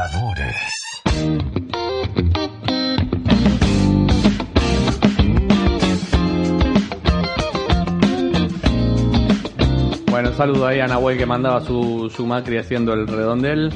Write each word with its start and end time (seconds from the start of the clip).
Pecadores. 0.00 0.56
Bueno, 10.10 10.32
saludo 10.32 10.66
ahí 10.66 10.80
a 10.80 10.86
Nahuel 10.86 11.18
que 11.18 11.26
mandaba 11.26 11.60
su, 11.60 12.10
su 12.14 12.26
Macri 12.26 12.56
haciendo 12.56 12.94
el 12.94 13.06
redondel. 13.06 13.70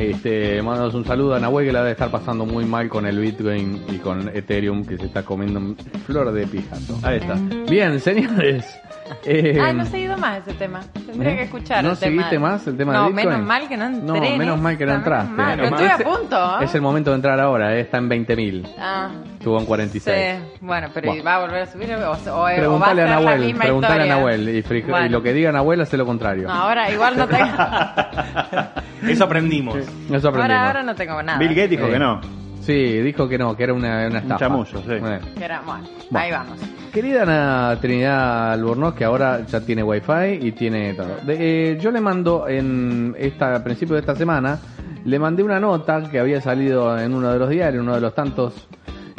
Este, 0.00 0.60
mandamos 0.62 0.94
un 0.94 1.04
saludo 1.04 1.36
a 1.36 1.40
Nahuel 1.40 1.66
que 1.66 1.72
la 1.72 1.80
debe 1.80 1.92
estar 1.92 2.10
pasando 2.10 2.44
muy 2.44 2.64
mal 2.64 2.88
con 2.88 3.06
el 3.06 3.18
Bitcoin 3.20 3.84
y 3.88 3.98
con 3.98 4.28
Ethereum 4.36 4.84
que 4.84 4.98
se 4.98 5.06
está 5.06 5.22
comiendo 5.24 5.76
flor 6.06 6.32
de 6.32 6.44
pijato. 6.48 6.98
Ahí 7.04 7.18
está. 7.18 7.36
Bien, 7.70 8.00
señores. 8.00 8.66
eh, 9.24 9.58
Ah, 9.60 9.72
no 9.72 9.82
he 9.82 9.86
seguido 9.86 10.16
más 10.16 10.38
ese 10.46 10.54
tema. 10.54 10.80
Tendría 11.06 11.32
¿eh? 11.32 11.36
que 11.36 11.42
escuchar 11.44 11.82
¿No 11.84 11.90
el 11.92 11.98
tema. 11.98 12.10
seguiste 12.12 12.38
más 12.38 12.66
el 12.66 12.76
tema 12.76 12.92
no, 12.92 13.02
de 13.04 13.08
Bitcoin? 13.12 13.28
menos 13.28 13.46
mal 13.46 13.68
que 13.68 13.76
no 13.76 13.84
entré. 13.86 14.02
No, 14.04 14.16
en 14.24 14.38
menos 14.38 14.60
mal 14.60 14.78
que 14.78 14.86
no 14.86 14.94
entraste. 14.94 15.30
menos 15.30 15.46
mal. 15.46 15.56
Menos 15.56 15.72
Estoy 15.80 15.88
mal. 15.88 16.00
a 16.00 16.18
punto. 16.18 16.60
¿eh? 16.60 16.64
Es 16.64 16.74
el 16.74 16.80
momento 16.82 17.10
de 17.10 17.16
entrar 17.16 17.40
ahora, 17.40 17.74
eh, 17.76 17.80
está 17.80 17.98
en 17.98 18.08
20.000. 18.08 18.68
Ah, 18.78 19.10
Estuvo 19.38 19.58
en 19.58 19.66
46. 19.66 20.16
sí. 20.16 20.58
Bueno, 20.60 20.88
pero 20.92 21.08
Bueno. 21.08 21.24
¿va 21.24 21.34
a 21.36 21.40
volver 21.40 21.62
a 21.62 21.66
subir 21.66 21.92
o, 21.94 22.10
o- 22.12 22.12
o 22.12 22.40
va 22.42 22.50
a 22.50 22.54
Preguntale 22.56 23.02
a 23.02 23.04
la 23.06 23.10
Nahuel, 23.20 23.40
misma 23.40 23.60
preguntale 23.62 23.94
a 23.94 23.96
historia? 24.06 24.16
Nahuel 24.16 24.48
y, 24.48 24.62
fri- 24.62 24.78
y 24.86 24.90
Bueno. 24.90 25.08
lo 25.08 25.22
que 25.22 25.32
diga 25.32 25.52
Nahuel 25.52 25.80
hace 25.80 25.96
lo 25.96 26.06
contrario. 26.06 26.48
No, 26.48 26.54
ahora 26.54 26.90
igual 26.90 27.16
no 27.16 27.26
tengo. 27.28 27.46
Eso 29.08 29.24
aprendimos. 29.24 29.76
Eso 29.76 29.86
aprendimos. 30.28 30.34
ahora, 30.42 30.66
ahora 30.66 30.82
no 30.82 30.94
tengo 30.94 31.22
nada. 31.22 31.38
Bill 31.38 31.50
Gates 31.50 31.70
dijo 31.70 31.86
Eh, 31.86 31.90
que 31.92 31.98
no. 31.98 32.20
Sí, 32.68 33.00
dijo 33.00 33.26
que 33.26 33.38
no, 33.38 33.56
que 33.56 33.62
era 33.64 33.72
una, 33.72 34.08
una 34.08 34.18
estafa. 34.18 34.38
chamullo, 34.40 34.78
sí. 34.82 34.98
Bueno. 35.00 35.20
Que 35.38 35.44
era- 35.44 35.62
bueno, 35.62 35.84
Bueno. 36.10 36.18
ahí 36.26 36.30
vamos. 36.30 36.58
Querida 36.92 37.22
Ana 37.22 37.78
Trinidad 37.80 38.52
Albornoz, 38.52 38.94
que 38.94 39.04
ahora 39.04 39.46
ya 39.46 39.60
tiene 39.62 39.82
wifi 39.82 40.38
y 40.42 40.52
tiene 40.52 40.92
todo. 40.92 41.16
De- 41.26 41.72
eh, 41.72 41.78
yo 41.80 41.90
le 41.90 42.02
mando 42.02 42.46
en 42.46 43.14
esta, 43.18 43.54
a 43.54 43.64
principio 43.64 43.94
de 43.94 44.00
esta 44.00 44.14
semana, 44.14 44.58
le 45.02 45.18
mandé 45.18 45.42
una 45.42 45.58
nota 45.58 46.10
que 46.10 46.18
había 46.18 46.42
salido 46.42 46.98
en 46.98 47.14
uno 47.14 47.32
de 47.32 47.38
los 47.38 47.48
diarios, 47.48 47.82
uno 47.82 47.94
de 47.94 48.02
los 48.02 48.14
tantos, 48.14 48.68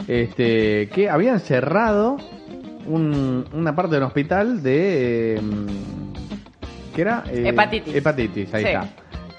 este, 0.08 0.88
que 0.94 1.10
habían 1.10 1.40
cerrado 1.40 2.18
un- 2.86 3.46
una 3.54 3.76
parte 3.76 3.96
del 3.96 4.04
hospital 4.04 4.62
de... 4.62 5.36
eh, 5.38 5.42
¿Qué 6.96 7.02
era? 7.02 7.24
Eh, 7.32 7.48
Hepatitis. 7.48 7.96
Hepatitis, 7.96 8.54
ahí 8.54 8.64
Sí. 8.64 8.70
está. 8.70 8.88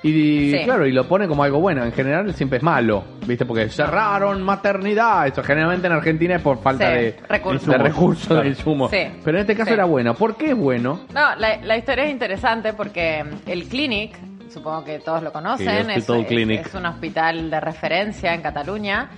Y 0.03 0.53
Sí. 0.53 0.61
claro, 0.65 0.87
y 0.87 0.93
lo 0.93 1.06
pone 1.06 1.29
como 1.29 1.43
algo 1.43 1.61
bueno. 1.61 1.84
En 1.84 1.93
general 1.93 2.33
siempre 2.34 2.56
es 2.59 2.62
malo, 2.65 3.05
¿viste? 3.27 3.45
Porque 3.45 3.69
cerraron 3.69 4.43
maternidad. 4.43 5.27
Eso 5.27 5.43
generalmente 5.43 5.87
en 5.89 5.93
Argentina 5.93 6.37
es 6.37 6.43
por 6.43 6.62
falta 6.62 6.87
Sí, 6.89 6.93
de 6.95 7.17
recursos. 7.29 7.67
de 7.69 7.79
recursos 7.79 8.27
Claro. 8.27 8.43
de 8.43 8.48
insumo. 8.48 8.89
Sí. 8.89 9.03
Pero 9.23 9.37
en 9.37 9.43
este 9.43 9.55
caso 9.55 9.69
Sí. 9.69 9.75
era 9.75 9.84
bueno. 9.84 10.15
¿Por 10.15 10.37
qué 10.37 10.51
es 10.53 10.56
bueno? 10.56 11.01
No, 11.15 11.34
la, 11.37 11.56
la 11.62 11.77
historia 11.77 12.05
es 12.05 12.11
interesante 12.12 12.73
porque 12.73 13.25
el 13.47 13.65
Clinic, 13.65 14.17
supongo 14.48 14.84
que 14.84 14.98
todos 15.01 15.23
lo 15.23 15.33
conocen, 15.33 15.69
Sí, 15.69 15.77
es, 15.93 15.98
Hospital 15.98 16.21
es- 16.21 16.27
Clinic. 16.27 16.67
es 16.67 16.75
un 16.75 16.87
hospital 16.87 17.51
de 17.51 17.61
referencia 17.61 18.33
en 18.34 18.41
Cataluña 18.41 19.11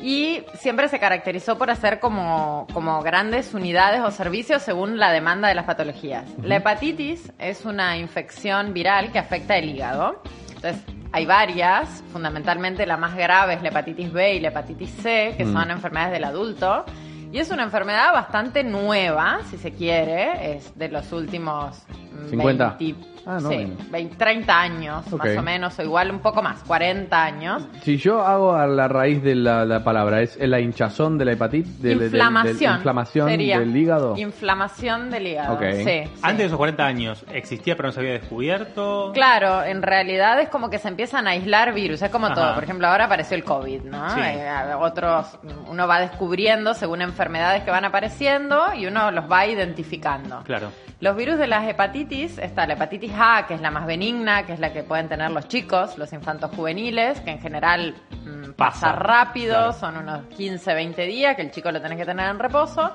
y 0.00 0.42
siempre 0.54 0.88
se 0.88 0.98
caracterizó 0.98 1.58
por 1.58 1.70
hacer 1.70 1.98
como, 2.00 2.66
como 2.72 3.02
grandes 3.02 3.52
unidades 3.54 4.00
o 4.00 4.10
servicios 4.10 4.62
según 4.62 4.98
la 4.98 5.10
demanda 5.10 5.48
de 5.48 5.54
las 5.54 5.64
patologías. 5.64 6.24
La 6.42 6.56
hepatitis 6.56 7.32
es 7.38 7.64
una 7.64 7.96
infección 7.98 8.72
viral 8.72 9.10
que 9.12 9.18
afecta 9.18 9.56
el 9.56 9.68
hígado. 9.70 10.22
Entonces, 10.54 10.82
hay 11.12 11.26
varias, 11.26 12.02
fundamentalmente 12.12 12.84
la 12.86 12.96
más 12.96 13.16
grave 13.16 13.54
es 13.54 13.62
la 13.62 13.68
hepatitis 13.68 14.12
B 14.12 14.34
y 14.34 14.40
la 14.40 14.48
hepatitis 14.48 14.90
C, 15.02 15.34
que 15.36 15.44
Mm. 15.44 15.52
son 15.52 15.70
enfermedades 15.70 16.12
del 16.12 16.24
adulto. 16.24 16.84
Y 17.32 17.38
es 17.38 17.50
una 17.50 17.62
enfermedad 17.64 18.12
bastante 18.12 18.64
nueva, 18.64 19.40
si 19.50 19.58
se 19.58 19.72
quiere, 19.72 20.56
es 20.56 20.76
de 20.78 20.88
los 20.88 21.12
últimos 21.12 21.82
mm, 22.12 22.30
50. 22.30 22.76
20, 22.78 23.08
Ah, 23.28 23.38
no, 23.42 23.50
sí, 23.50 23.56
bueno. 23.56 23.76
20, 23.90 24.16
30 24.16 24.58
años, 24.58 25.12
más 25.12 25.36
o 25.36 25.42
menos, 25.42 25.78
o 25.78 25.82
igual 25.82 26.10
un 26.10 26.20
poco 26.20 26.42
más, 26.42 26.62
40 26.64 27.22
años. 27.22 27.62
Si 27.82 27.98
yo 27.98 28.22
hago 28.22 28.54
a 28.54 28.66
la 28.66 28.88
raíz 28.88 29.22
de 29.22 29.34
la, 29.34 29.66
la 29.66 29.84
palabra, 29.84 30.22
¿es 30.22 30.38
la 30.38 30.60
hinchazón 30.60 31.18
de 31.18 31.26
la 31.26 31.32
hepatitis? 31.32 31.84
Inflamación. 31.84 32.76
inflamación 32.76 33.28
sería. 33.28 33.58
del 33.58 33.76
hígado. 33.76 34.16
Inflamación 34.16 35.10
del 35.10 35.26
hígado. 35.26 35.54
Ok. 35.56 35.62
Sí, 35.72 35.84
sí. 35.84 36.10
Antes 36.22 36.38
de 36.38 36.44
esos 36.46 36.56
40 36.56 36.86
años, 36.86 37.24
¿existía 37.30 37.76
pero 37.76 37.88
no 37.88 37.92
se 37.92 38.00
había 38.00 38.12
descubierto? 38.12 39.10
Claro, 39.12 39.62
en 39.62 39.82
realidad 39.82 40.40
es 40.40 40.48
como 40.48 40.70
que 40.70 40.78
se 40.78 40.88
empiezan 40.88 41.26
a 41.26 41.32
aislar 41.32 41.74
virus, 41.74 42.00
es 42.00 42.10
como 42.10 42.26
Ajá. 42.28 42.34
todo. 42.34 42.54
Por 42.54 42.64
ejemplo, 42.64 42.86
ahora 42.86 43.04
apareció 43.04 43.36
el 43.36 43.44
COVID, 43.44 43.82
¿no? 43.82 44.08
Sí. 44.14 44.20
Eh, 44.24 44.74
otros, 44.80 45.38
uno 45.68 45.86
va 45.86 46.00
descubriendo 46.00 46.72
según 46.72 47.02
enfermedades 47.02 47.62
que 47.62 47.70
van 47.70 47.84
apareciendo 47.84 48.72
y 48.74 48.86
uno 48.86 49.10
los 49.10 49.30
va 49.30 49.46
identificando. 49.46 50.42
Claro. 50.44 50.70
Los 51.00 51.14
virus 51.14 51.38
de 51.38 51.46
las 51.46 51.68
hepatitis, 51.68 52.38
está 52.38 52.66
la 52.66 52.72
hepatitis 52.72 53.12
A, 53.20 53.46
que 53.46 53.54
es 53.54 53.60
la 53.60 53.70
más 53.70 53.86
benigna, 53.86 54.44
que 54.46 54.52
es 54.52 54.60
la 54.60 54.72
que 54.72 54.82
pueden 54.82 55.08
tener 55.08 55.30
los 55.30 55.48
chicos, 55.48 55.98
los 55.98 56.12
infantos 56.12 56.50
juveniles, 56.54 57.20
que 57.20 57.30
en 57.32 57.40
general 57.40 57.94
mm, 58.24 58.52
pasa, 58.52 58.88
Pasa, 58.88 58.92
rápido, 58.92 59.54
claro. 59.54 59.72
son 59.72 59.96
unos 59.98 60.22
15, 60.36 60.74
20 60.74 61.02
días, 61.06 61.36
que 61.36 61.42
el 61.42 61.50
chico 61.50 61.70
lo 61.72 61.80
tenés 61.80 61.98
que 61.98 62.04
tener 62.04 62.28
en 62.30 62.38
reposo. 62.38 62.90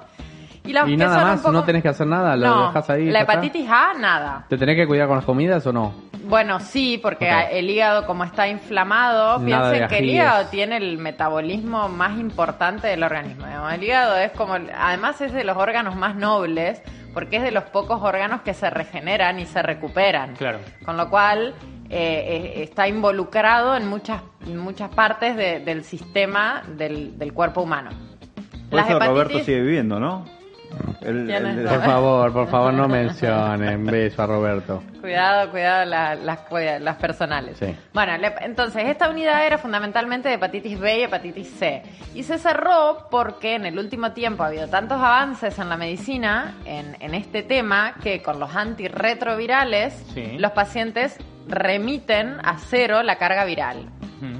Y, 0.65 0.71
los 0.71 0.87
Y 0.87 0.91
que 0.91 0.97
nada 0.97 1.13
son 1.15 1.23
un 1.23 1.29
más, 1.31 1.39
poco- 1.41 1.51
no 1.51 1.63
tenés 1.65 1.81
que 1.83 1.89
hacer 1.89 2.07
nada, 2.07 2.35
lo 2.37 2.47
No, 2.47 2.67
dejas 2.67 2.89
ahí. 2.89 3.09
La 3.11 3.21
hepatitis 3.21 3.69
A, 3.69 3.93
nada. 3.99 4.45
¿Te 4.47 4.57
tenés 4.57 4.77
que 4.77 4.87
cuidar 4.87 5.07
con 5.07 5.17
las 5.17 5.25
comidas 5.25 5.65
o 5.67 5.73
no? 5.73 5.93
Bueno, 6.25 6.61
sí, 6.61 6.97
porque 7.03 7.29
el 7.51 7.69
hígado 7.69 8.05
como 8.05 8.23
está 8.23 8.47
inflamado, 8.47 9.39
Nada 9.39 9.71
piensen 9.71 9.87
que 9.89 9.97
el 9.97 10.09
hígado 10.09 10.45
tiene 10.47 10.77
el 10.77 10.97
metabolismo 10.97 11.89
más 11.89 12.17
importante 12.17 12.87
del 12.87 13.03
organismo. 13.03 13.45
El 13.69 13.83
hígado 13.83 14.15
es 14.15 14.31
como, 14.31 14.53
además 14.53 15.19
es 15.19 15.33
de 15.33 15.43
los 15.43 15.57
órganos 15.57 15.97
más 15.97 16.15
nobles, 16.15 16.81
porque 17.13 17.37
es 17.37 17.43
de 17.43 17.51
los 17.51 17.63
pocos 17.65 18.01
órganos 18.01 18.41
que 18.41 18.53
se 18.53 18.69
regeneran 18.69 19.39
y 19.39 19.45
se 19.45 19.61
recuperan. 19.61 20.35
Claro. 20.35 20.59
Con 20.85 20.97
lo 20.97 21.09
cual 21.09 21.53
eh, 21.89 22.53
eh, 22.57 22.63
está 22.63 22.87
involucrado 22.87 23.75
en 23.75 23.87
muchas, 23.87 24.21
en 24.47 24.57
muchas 24.57 24.89
partes 24.89 25.35
de- 25.35 25.59
del 25.59 25.83
sistema 25.83 26.63
del, 26.77 27.17
del 27.19 27.33
cuerpo 27.33 27.61
humano. 27.61 27.91
Por 28.69 28.77
Las 28.79 28.89
eso 28.89 28.97
hepatitis- 28.99 29.07
Roberto 29.07 29.39
sigue 29.39 29.61
viviendo, 29.61 29.99
¿no? 29.99 30.25
El- 31.01 31.25
¿Quién 31.27 31.45
el- 31.45 31.65
es 31.65 31.71
Por 31.71 31.81
favor, 31.83 32.33
por 32.33 32.47
favor, 32.47 32.73
no 32.73 32.87
mencionen. 32.87 33.85
Beso 33.85 34.23
a 34.23 34.25
Roberto. 34.27 34.83
Cuidado, 35.01 35.51
cuidado 35.51 35.85
la- 35.85 36.15
las, 36.15 36.95
personales. 36.97 37.57
Sí. 37.57 37.75
Bueno, 37.93 38.17
le- 38.17 38.33
entonces 38.41 38.85
esta 38.85 39.09
unidad 39.09 39.45
era 39.45 39.57
fundamentalmente 39.57 40.29
de 40.29 40.35
hepatitis 40.35 40.79
B 40.79 40.99
y 40.99 41.03
hepatitis 41.03 41.49
C. 41.59 41.83
Y 42.15 42.23
se 42.23 42.37
cerró 42.37 43.07
porque 43.11 43.55
en 43.55 43.65
el 43.65 43.77
último 43.77 44.13
tiempo 44.13 44.43
ha 44.43 44.47
habido 44.47 44.67
tantos 44.69 44.97
avances 44.97 45.59
en 45.59 45.67
la 45.69 45.75
medicina 45.77 46.55
en, 46.65 46.95
en 47.01 47.13
este 47.13 47.43
tema 47.43 47.95
que 48.01 48.21
con 48.21 48.39
los 48.39 48.55
antirretrovirales 48.55 49.93
Sí. 50.13 50.37
los 50.37 50.51
pacientes 50.51 51.17
remiten 51.47 52.37
a 52.43 52.57
cero 52.57 53.03
la 53.03 53.17
carga 53.17 53.45
viral. 53.45 53.89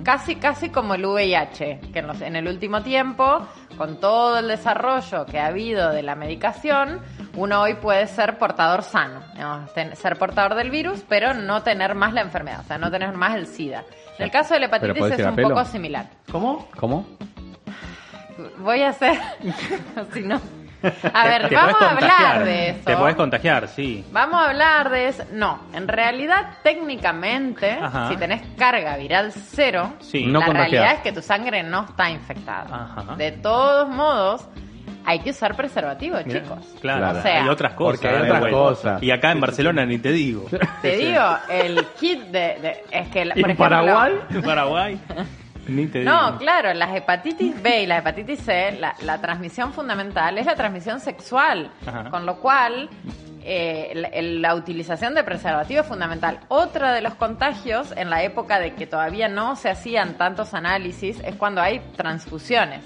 Casi, 0.06 0.38
casi 0.38 0.70
como 0.70 0.94
el 0.96 1.06
VIH, 1.06 1.82
que 1.92 2.00
en, 2.00 2.08
los- 2.08 2.22
en 2.22 2.38
el 2.38 2.48
último 2.48 2.84
tiempo, 2.84 3.46
con 3.78 3.98
todo 3.98 4.40
el 4.40 4.48
desarrollo 4.48 5.26
que 5.26 5.40
ha 5.40 5.48
habido 5.48 5.92
de 5.92 6.04
la 6.04 6.16
medicación, 6.16 7.02
uno 7.36 7.62
hoy 7.62 7.76
puede 7.76 8.08
ser 8.08 8.38
portador 8.38 8.84
sano, 8.84 9.22
ser 9.96 10.18
portador 10.18 10.56
del 10.56 10.70
virus, 10.70 11.04
pero 11.08 11.34
no 11.34 11.64
tener 11.64 11.96
más 11.96 12.14
la 12.14 12.22
enfermedad, 12.22 12.62
o 12.62 12.64
sea, 12.64 12.78
no 12.78 12.92
tener 12.92 13.14
más 13.14 13.36
el 13.36 13.48
SIDA. 13.48 13.84
En 14.18 14.26
el 14.26 14.32
caso 14.32 14.54
de 14.54 14.60
la 14.60 14.66
hepatitis 14.68 15.20
es 15.20 15.26
un 15.26 15.36
poco 15.36 15.66
similar. 15.66 16.08
¿Cómo? 16.32 16.68
¿Cómo? 16.78 17.06
Voy 18.60 18.82
a 18.82 18.90
hacer, 18.90 19.18
si 20.14 20.22
no, 20.22 20.42
a 21.14 21.28
ver, 21.28 21.50
Te 21.50 21.56
vamos 21.56 21.82
a 21.82 21.90
hablar 21.92 22.44
de 22.46 22.70
eso. 22.70 22.80
Te 22.86 22.96
podés 22.96 23.16
contagiar, 23.16 23.68
sí. 23.68 24.06
Vamos 24.12 24.36
a 24.42 24.50
hablar 24.50 24.90
de 24.90 25.08
eso. 25.08 25.24
No, 25.32 25.60
en 25.74 25.88
realidad, 25.88 26.58
técnicamente, 26.64 27.72
Ajá. 27.72 28.10
si 28.10 28.18
tenés 28.18 28.42
carga 28.58 28.98
viral 28.98 29.32
cero, 29.32 29.94
Sí. 30.00 30.26
No 30.26 30.40
la 30.42 30.48
realidad 30.48 30.94
es 30.96 31.00
que 31.02 31.12
tu 31.12 31.22
sangre 31.22 31.64
no 31.64 31.86
está 31.90 32.10
infectada. 32.10 32.66
Ajá. 32.98 33.16
De 33.16 33.32
todos 33.32 33.88
modos, 33.90 34.48
hay 35.06 35.20
que 35.20 35.32
usar 35.32 35.56
preservativo, 35.56 36.18
Mirá, 36.26 36.42
chicos. 36.42 36.60
Claro, 36.80 37.18
O 37.20 37.22
sea, 37.22 37.44
hay 37.44 37.50
otras 37.50 37.74
cosas. 37.74 38.00
porque 38.02 38.16
hay 38.16 38.22
otras 38.24 38.40
bueno. 38.40 38.58
cosas. 38.58 39.04
Y 39.04 39.12
acá 39.12 39.32
en 39.32 39.42
Barcelona 39.42 39.86
ni 39.86 39.98
te 39.98 40.12
digo. 40.12 40.46
Te 40.82 40.96
digo, 40.98 41.22
el 41.50 41.86
kit 42.00 42.22
de... 42.28 42.40
de- 42.62 42.84
es 42.92 43.08
que, 43.10 43.26
la- 43.26 43.38
¿Y 43.38 43.42
por 43.42 43.50
en 43.52 43.56
ejemplo, 43.58 43.58
Paraguay? 43.58 44.14
En 44.30 44.42
Paraguay 44.42 45.00
ni 45.68 45.88
te 45.88 46.00
digo. 46.00 46.12
No, 46.12 46.38
claro, 46.38 46.74
las 46.74 46.96
hepatitis 46.96 47.62
B 47.62 47.84
y 47.84 47.86
la 47.86 47.98
hepatitis 47.98 48.40
C, 48.40 48.78
la, 48.80 48.96
la 49.02 49.20
transmisión 49.20 49.74
fundamental 49.74 50.38
es 50.38 50.46
la 50.46 50.56
transmisión 50.56 51.00
sexual, 51.00 51.72
Ajá. 51.86 52.10
con 52.10 52.26
lo 52.26 52.40
cual 52.40 52.90
eh, 53.46 54.38
la 54.40 54.56
utilización 54.56 55.14
de 55.16 55.24
preservativo 55.24 55.82
es 55.82 55.88
fundamental. 55.88 56.40
Otra 56.48 56.94
de 56.94 57.02
los 57.02 57.16
contagios 57.16 57.94
en 57.98 58.10
la 58.10 58.24
época 58.24 58.60
de 58.60 58.74
que 58.74 58.88
todavía 58.88 59.28
no 59.28 59.56
se 59.56 59.70
hacían 59.70 60.14
tantos 60.14 60.54
análisis 60.54 61.20
es 61.20 61.36
cuando 61.36 61.62
hay 61.62 61.82
transfusiones. 61.98 62.82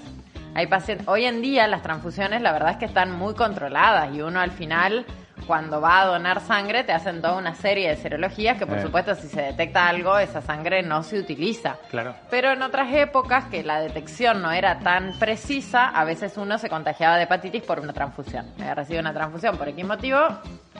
Hay 0.54 0.66
pacientes, 0.66 1.06
hoy 1.06 1.26
en 1.26 1.42
día 1.42 1.68
las 1.68 1.82
transfusiones 1.82 2.42
la 2.42 2.50
verdad 2.50 2.72
es 2.72 2.76
que 2.78 2.86
están 2.86 3.12
muy 3.12 3.34
controladas 3.34 4.12
y 4.12 4.22
uno 4.22 4.40
al 4.40 4.50
final 4.50 5.06
cuando 5.48 5.80
va 5.80 6.02
a 6.02 6.06
donar 6.06 6.40
sangre 6.42 6.84
te 6.84 6.92
hacen 6.92 7.20
toda 7.20 7.36
una 7.38 7.54
serie 7.56 7.88
de 7.88 7.96
serologías 7.96 8.56
que 8.58 8.66
por 8.66 8.78
Eh. 8.78 8.82
supuesto 8.82 9.14
si 9.16 9.26
se 9.26 9.42
detecta 9.42 9.88
algo 9.88 10.16
esa 10.18 10.40
sangre 10.42 10.82
no 10.82 11.02
se 11.02 11.18
utiliza. 11.18 11.76
Claro. 11.90 12.14
Pero 12.30 12.52
en 12.52 12.62
otras 12.62 12.92
épocas 12.94 13.46
que 13.46 13.64
la 13.64 13.80
detección 13.80 14.42
no 14.42 14.52
era 14.52 14.78
tan 14.78 15.18
precisa, 15.18 15.88
a 15.88 16.04
veces 16.04 16.36
uno 16.36 16.58
se 16.58 16.68
contagiaba 16.68 17.16
de 17.16 17.22
hepatitis 17.24 17.62
por 17.64 17.80
una 17.80 17.92
transfusión. 17.92 18.46
Había 18.60 18.74
recibido 18.76 19.00
una 19.00 19.12
transfusión 19.14 19.56
por 19.56 19.66
X 19.68 19.84
motivo 19.84 20.18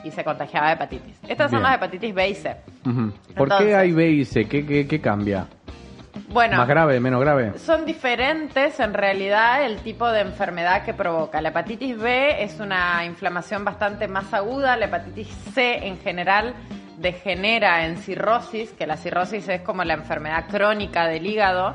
y 0.03 0.11
se 0.11 0.23
contagiaba 0.23 0.67
de 0.67 0.73
hepatitis. 0.75 1.19
Estas 1.27 1.51
son 1.51 1.63
las 1.63 1.75
hepatitis 1.75 2.13
B 2.13 2.29
y 2.29 2.35
C. 2.35 2.55
¿Por 2.83 2.93
Entonces- 3.47 3.67
qué 3.67 3.75
hay 3.75 3.91
B 3.91 4.09
y 4.09 4.23
C? 4.25 4.47
¿Qué, 4.47 4.65
qué, 4.65 4.87
qué 4.87 5.01
cambia? 5.01 5.47
Bueno, 6.31 6.57
Más 6.57 6.67
grave, 6.67 6.99
menos 6.99 7.19
grave. 7.21 7.57
son 7.57 7.85
diferentes 7.85 8.79
en 8.79 8.93
realidad 8.93 9.63
el 9.65 9.77
tipo 9.79 10.07
de 10.11 10.21
enfermedad 10.21 10.83
que 10.83 10.93
provoca. 10.93 11.41
La 11.41 11.49
hepatitis 11.49 11.97
B 11.97 12.43
es 12.43 12.59
una 12.59 13.03
inflamación 13.05 13.65
bastante 13.65 14.07
más 14.07 14.31
aguda, 14.33 14.75
la 14.77 14.85
hepatitis 14.85 15.27
C 15.53 15.87
en 15.87 15.97
general 15.99 16.53
degenera 16.97 17.85
en 17.85 17.97
cirrosis, 17.97 18.71
que 18.73 18.85
la 18.85 18.97
cirrosis 18.97 19.47
es 19.49 19.61
como 19.61 19.83
la 19.83 19.93
enfermedad 19.93 20.45
crónica 20.49 21.07
del 21.07 21.25
hígado. 21.25 21.73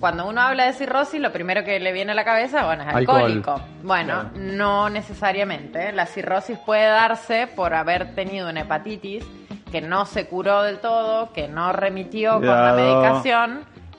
Cuando 0.00 0.26
uno 0.26 0.40
habla 0.40 0.64
de 0.66 0.72
cirrosis, 0.72 1.20
lo 1.20 1.30
primero 1.30 1.62
que 1.62 1.78
le 1.78 1.92
viene 1.92 2.10
a 2.10 2.14
la 2.16 2.24
cabeza, 2.24 2.64
bueno, 2.64 2.82
es 2.82 2.88
Alcohol. 2.92 3.16
alcohólico. 3.22 3.60
Bueno, 3.84 4.30
no 4.34 4.90
necesariamente. 4.90 5.92
La 5.92 6.06
cirrosis 6.06 6.58
puede 6.58 6.86
darse 6.86 7.46
por 7.46 7.72
haber 7.72 8.16
tenido 8.16 8.50
una 8.50 8.62
hepatitis 8.62 9.24
que 9.70 9.80
no 9.80 10.04
se 10.06 10.26
curó 10.26 10.62
del 10.62 10.80
todo, 10.80 11.32
que 11.32 11.46
no 11.46 11.72
remitió 11.72 12.32
con 12.34 12.46
la 12.46 12.74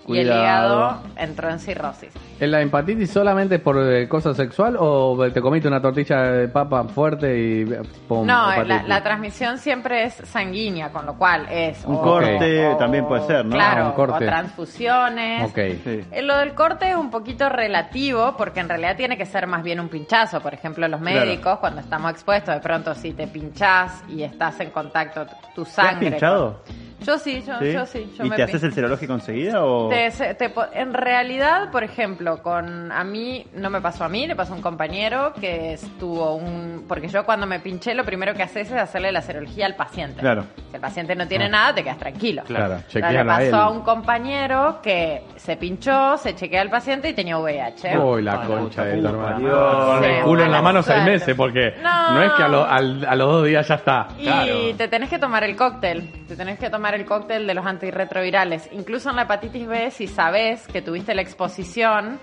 Cuidado. 0.06 0.16
y 0.16 0.20
el 0.20 0.28
hígado 0.28 0.98
entró 1.18 1.50
en 1.50 1.60
cirrosis. 1.60 2.10
¿Es 2.44 2.50
la 2.50 2.62
hepatitis 2.62 3.10
solamente 3.12 3.60
por 3.60 3.78
eh, 3.82 4.08
cosa 4.10 4.34
sexual 4.34 4.76
o 4.80 5.18
te 5.34 5.40
comiste 5.42 5.68
una 5.68 5.82
tortilla 5.82 6.24
de 6.24 6.48
papa 6.50 6.84
fuerte 6.86 7.38
y 7.40 7.66
pum, 8.08 8.26
No, 8.28 8.48
la, 8.48 8.56
hepatitis? 8.56 8.88
la 8.90 9.04
transmisión 9.04 9.58
siempre 9.58 10.04
es 10.06 10.14
sanguínea, 10.16 10.90
con 10.92 11.06
lo 11.06 11.14
cual 11.18 11.48
es... 11.50 11.86
Un 11.86 11.96
o- 11.96 12.02
corte 12.02 12.68
o- 12.68 12.78
también 12.78 13.06
puede 13.08 13.26
ser, 13.28 13.46
¿no? 13.46 13.52
Claro, 13.56 13.84
Ah, 13.84 13.88
un 13.90 13.94
corte. 13.94 14.26
o 14.26 14.28
transfusiones. 14.28 15.50
Ok. 15.50 15.58
Sí. 15.84 16.02
Eh, 16.12 16.22
Lo 16.22 16.38
del 16.38 16.54
corte 16.54 16.90
es 16.90 16.96
un 16.96 17.10
poquito 17.12 17.48
relativo 17.50 18.36
porque 18.38 18.60
en 18.60 18.70
realidad 18.70 18.96
tiene 18.98 19.18
que 19.18 19.26
ser 19.26 19.48
más 19.48 19.64
bien 19.64 19.80
un 19.80 19.90
pinchazo. 19.90 20.42
Por 20.42 20.54
ejemplo, 20.54 20.88
los 20.88 21.00
Claro. 21.00 21.26
médicos, 21.26 21.60
cuando 21.60 21.82
estamos 21.82 22.12
expuestos, 22.12 22.54
de 22.56 22.62
pronto 22.62 22.94
si 22.96 23.14
te 23.14 23.28
pinchás 23.28 24.04
y 24.10 24.24
estás 24.24 24.60
en 24.60 24.72
contacto 24.72 25.26
t- 25.26 25.34
tu 25.56 25.64
¿Te 25.64 25.70
has 25.70 25.76
sangre. 25.76 26.10
pinchado? 26.12 26.60
Yo 27.06 27.18
sí, 27.18 27.44
yo 27.46 27.60
sí. 27.60 27.74
Yo 27.74 27.86
sí 27.86 28.14
yo 28.18 28.24
¿Y 28.26 28.30
me 28.30 28.36
te 28.38 28.44
pin- 28.44 28.46
haces 28.46 28.64
el 28.64 28.74
serológico 28.74 29.14
enseguida 29.14 29.62
o...? 29.66 29.90
te- 29.90 30.10
se- 30.12 30.36
te 30.36 30.50
po- 30.50 30.64
en 30.74 30.94
realidad, 30.94 31.70
por 31.70 31.84
ejemplo, 31.84 32.33
con 32.42 32.92
a 32.92 33.04
mí, 33.04 33.46
no 33.54 33.70
me 33.70 33.82
pasó 33.82 34.04
a 34.06 34.10
mí, 34.10 34.26
le 34.28 34.36
pasó 34.36 34.54
a 34.54 34.56
un 34.56 34.62
compañero 34.62 35.34
que 35.40 35.74
estuvo 35.74 36.36
un... 36.36 36.86
Porque 36.88 37.08
yo 37.08 37.24
cuando 37.26 37.46
me 37.46 37.60
pinché, 37.60 37.94
lo 37.94 38.04
primero 38.04 38.34
que 38.34 38.44
haces 38.44 38.72
es 38.72 38.78
hacerle 38.78 39.12
la 39.12 39.22
serología 39.22 39.66
al 39.66 39.76
paciente. 39.76 40.20
Claro. 40.20 40.46
Si 40.70 40.76
el 40.76 40.82
paciente 40.82 41.16
no 41.16 41.28
tiene 41.28 41.50
nada, 41.50 41.76
te 41.76 41.84
quedas 41.84 41.98
tranquilo. 42.00 42.44
Claro, 42.46 42.76
le 42.78 42.88
chequealo 42.88 43.32
a 43.32 43.44
él. 43.44 43.52
pasó 43.52 43.64
a 43.64 43.70
un 43.70 43.82
compañero 43.82 44.80
que 44.82 45.24
se 45.36 45.58
pinchó, 45.58 46.18
se 46.18 46.36
chequea 46.36 46.62
al 46.62 46.70
paciente 46.70 47.10
y 47.10 47.14
tenía 47.14 47.38
VIH. 47.38 47.98
Uy, 47.98 48.22
la 48.24 48.42
concha 48.42 48.58
puta, 48.64 48.86
de 48.86 48.92
tu 48.98 48.98
puta, 49.02 49.10
hermano. 49.10 49.86
Con 49.96 50.04
el 50.04 50.24
culo 50.24 50.44
en 50.46 50.52
la 50.52 50.62
mano 50.62 50.82
seis 50.84 51.04
meses, 51.04 51.36
porque 51.36 51.74
No. 51.82 52.14
no, 52.14 52.24
es 52.24 52.32
que 52.34 52.44
a, 52.44 52.48
lo- 52.48 52.66
al- 52.66 53.06
a 53.06 53.16
los 53.16 53.28
dos 53.28 53.46
días 53.46 53.68
ya 53.68 53.76
está. 53.76 54.08
Y 54.18 54.24
Claro. 54.24 54.54
te 54.78 54.88
tenés 54.88 55.10
que 55.10 55.20
tomar 55.20 55.44
el 55.44 55.56
cóctel, 55.56 56.10
te 56.28 56.36
tenés 56.36 56.58
que 56.60 56.70
tomar 56.70 56.96
el 56.96 57.06
cóctel 57.06 57.46
de 57.48 57.54
los 57.54 57.66
antirretrovirales. 57.66 58.70
Incluso 58.72 59.10
en 59.10 59.16
la 59.16 59.24
hepatitis 59.24 59.68
B, 59.68 59.92
si 59.92 60.08
sabes 60.08 60.68
que 60.68 60.82
tuviste 60.82 61.14
la 61.14 61.22
exposición, 61.22 62.20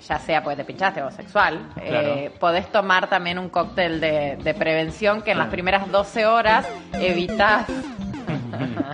ya 0.00 0.18
sea 0.18 0.42
porque 0.42 0.56
te 0.56 0.64
pinchaste 0.64 1.02
o 1.02 1.10
sexual, 1.10 1.70
eh, 1.80 2.30
podés 2.38 2.70
tomar 2.70 3.08
también 3.08 3.38
un 3.38 3.48
cóctel 3.48 4.00
de, 4.00 4.36
de 4.42 4.54
prevención 4.54 5.22
que 5.22 5.32
en 5.32 5.38
las 5.38 5.48
primeras 5.48 5.90
12 5.90 6.26
horas 6.26 6.66
evitas... 6.94 7.66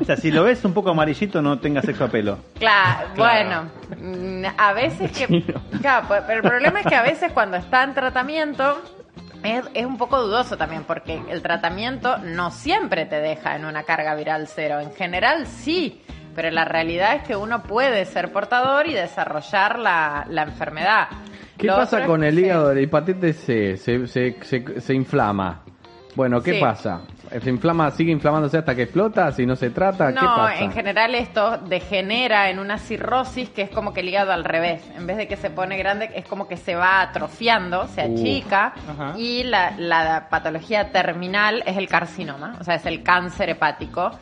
O 0.01 0.05
sea, 0.05 0.17
si 0.17 0.31
lo 0.31 0.45
ves 0.45 0.65
un 0.65 0.75
poco 0.75 0.91
amarillito, 0.91 1.41
no 1.41 1.59
tengas 1.59 1.85
sexo 1.85 2.05
a 2.05 2.09
pelo. 2.09 2.39
Claro, 2.59 3.09
bueno, 3.17 3.71
mm, 3.99 4.45
a 4.59 4.73
veces 4.73 5.13
que... 5.13 5.43
Claro, 5.81 6.07
pues, 6.09 6.23
pero 6.27 6.43
el 6.43 6.49
problema 6.49 6.81
es 6.81 6.87
que 6.87 6.97
a 6.97 7.03
veces 7.03 7.33
cuando 7.33 7.57
está 7.57 7.85
en 7.85 7.95
tratamiento... 7.95 8.83
Es, 9.43 9.65
es 9.75 9.85
un 9.85 9.99
poco 9.99 10.21
dudoso 10.23 10.57
también 10.57 10.85
porque 10.85 11.21
el 11.29 11.43
tratamiento 11.43 12.17
no 12.19 12.51
siempre 12.51 13.05
te 13.05 13.21
deja 13.21 13.57
en 13.57 13.67
una 13.67 13.83
carga 13.83 14.15
viral 14.15 14.49
cero. 14.49 14.81
En 14.81 14.93
general 14.95 15.47
sí, 15.47 16.03
pero 16.35 16.51
la 16.51 16.65
realidad 16.65 17.17
es 17.17 17.23
que 17.23 17.37
uno 17.37 17.63
puede 17.63 18.05
ser 18.05 18.33
portador 18.33 18.87
y 18.87 18.93
desarrollar 18.95 19.79
la, 19.79 20.27
la 20.29 20.43
enfermedad. 20.43 21.09
¿Qué 21.57 21.67
Lo 21.69 21.77
pasa 21.77 22.05
con 22.05 22.25
el 22.25 22.39
hígado 22.39 22.69
de 22.71 22.75
la 22.77 22.81
hepatitis 22.81 23.37
C? 23.37 23.77
Se, 23.77 24.07
se, 24.07 24.37
se, 24.43 24.81
se 24.81 24.95
inflama. 24.95 25.61
Bueno, 26.17 26.41
¿qué 26.41 26.55
Sí. 26.55 26.61
pasa? 26.61 27.01
¿Se 27.43 27.51
inflama, 27.51 27.91
sigue 27.91 28.13
inflamándose 28.13 28.59
hasta 28.59 28.73
que 28.77 28.83
explota? 28.83 29.33
Si 29.33 29.45
no 29.45 29.57
se 29.57 29.71
trata, 29.71 30.09
¿qué 30.09 30.15
No, 30.15 30.21
pasa? 30.37 30.61
en 30.61 30.71
general 30.71 31.13
esto 31.17 31.59
degenera 31.59 32.51
en 32.51 32.61
una 32.61 32.79
cirrosis 32.79 33.49
que 33.51 33.63
es 33.63 33.71
como 33.71 33.93
que 33.93 34.01
el 34.01 34.09
hígado 34.11 34.31
al 34.31 34.45
revés. 34.45 34.81
En 34.97 35.09
vez 35.09 35.17
de 35.17 35.27
que 35.27 35.37
se 35.37 35.51
pone 35.51 35.77
grande, 35.77 36.11
es 36.15 36.25
como 36.27 36.47
que 36.47 36.57
se 36.57 36.77
va 36.77 37.01
atrofiando, 37.01 37.89
se 37.89 38.03
achica. 38.03 38.75
Y 39.17 39.43
la, 39.45 39.73
la 39.77 40.29
patología 40.29 40.93
terminal 40.93 41.65
es 41.67 41.77
el 41.77 41.89
carcinoma, 41.89 42.59
o 42.61 42.65
sea, 42.65 42.77
es 42.77 42.87
el 42.87 43.03
cáncer 43.03 43.49
hepático, 43.51 44.13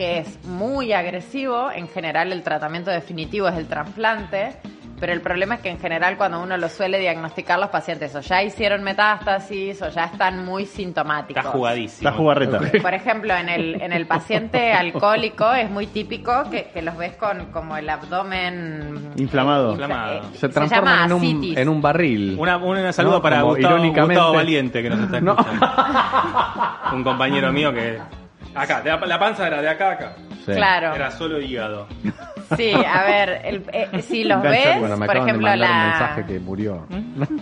que 0.00 0.16
es 0.20 0.42
muy 0.46 0.94
agresivo. 0.94 1.70
En 1.70 1.86
general, 1.86 2.32
el 2.32 2.42
tratamiento 2.42 2.90
definitivo 2.90 3.48
es 3.48 3.56
el 3.58 3.66
trasplante. 3.66 4.56
Pero 4.98 5.12
el 5.12 5.20
problema 5.20 5.56
es 5.56 5.60
que 5.60 5.68
en 5.70 5.78
general 5.78 6.16
cuando 6.18 6.42
uno 6.42 6.56
lo 6.58 6.68
suele 6.70 6.98
diagnosticar 6.98 7.58
los 7.58 7.68
pacientes 7.68 8.14
o 8.16 8.20
ya 8.20 8.42
hicieron 8.42 8.82
metástasis 8.82 9.80
o 9.82 9.88
ya 9.90 10.04
están 10.04 10.42
muy 10.44 10.64
sintomáticos. 10.66 11.42
Está 11.44 11.52
jugadísimo. 11.56 12.10
La 12.10 12.16
jugarreta. 12.16 12.60
Por 12.82 12.94
ejemplo, 12.94 13.34
en 13.34 13.48
el, 13.50 13.80
en 13.82 13.92
el 13.92 14.06
paciente 14.06 14.72
alcohólico 14.74 15.52
es 15.52 15.70
muy 15.70 15.86
típico 15.86 16.44
que, 16.50 16.64
que 16.72 16.80
los 16.82 16.96
ves 16.98 17.14
con 17.16 17.46
como 17.46 17.76
el 17.78 17.88
abdomen 17.90 19.12
Inflamado. 19.16 19.72
Inflamado. 19.72 20.14
eh, 20.18 20.22
Se 20.34 20.48
transforma 20.50 20.90
llama 21.02 21.04
en 21.06 21.12
un, 21.12 21.58
en 21.58 21.68
un 21.68 21.82
barril. 21.82 22.36
Una, 22.38 22.56
un 22.58 22.92
saludo 22.94 23.16
No, 23.16 23.22
para 23.22 23.42
Gustavo, 23.42 23.76
irónicamente- 23.76 24.14
Gustavo 24.14 24.34
Valiente, 24.34 24.82
que 24.82 24.88
nos 24.90 25.00
está 25.00 25.20
No. 25.22 25.32
escuchando. 25.32 25.66
Un 26.94 27.04
compañero 27.04 27.52
mío 27.52 27.72
que... 27.72 27.98
Acá, 28.54 28.80
de 28.82 28.90
la, 28.90 28.96
la 29.06 29.18
panza 29.18 29.46
era 29.46 29.62
de 29.62 29.68
acá 29.68 29.88
a 29.88 29.92
acá. 29.92 30.12
Sí. 30.44 30.52
Claro. 30.52 30.94
Era 30.94 31.10
solo 31.10 31.40
hígado. 31.40 31.86
Sí, 32.56 32.72
a 32.72 33.04
ver, 33.04 33.42
el- 33.44 33.64
eh, 33.72 34.02
si 34.02 34.24
los 34.24 34.42
ves, 34.42 34.80
Bueno, 34.80 34.96
me 34.96 35.06
por 35.06 35.14
de 35.14 35.20
ejemplo, 35.22 35.52
un 35.52 35.60
la, 35.60 35.84
mensaje 35.90 36.24
que 36.26 36.40
murió. 36.40 36.84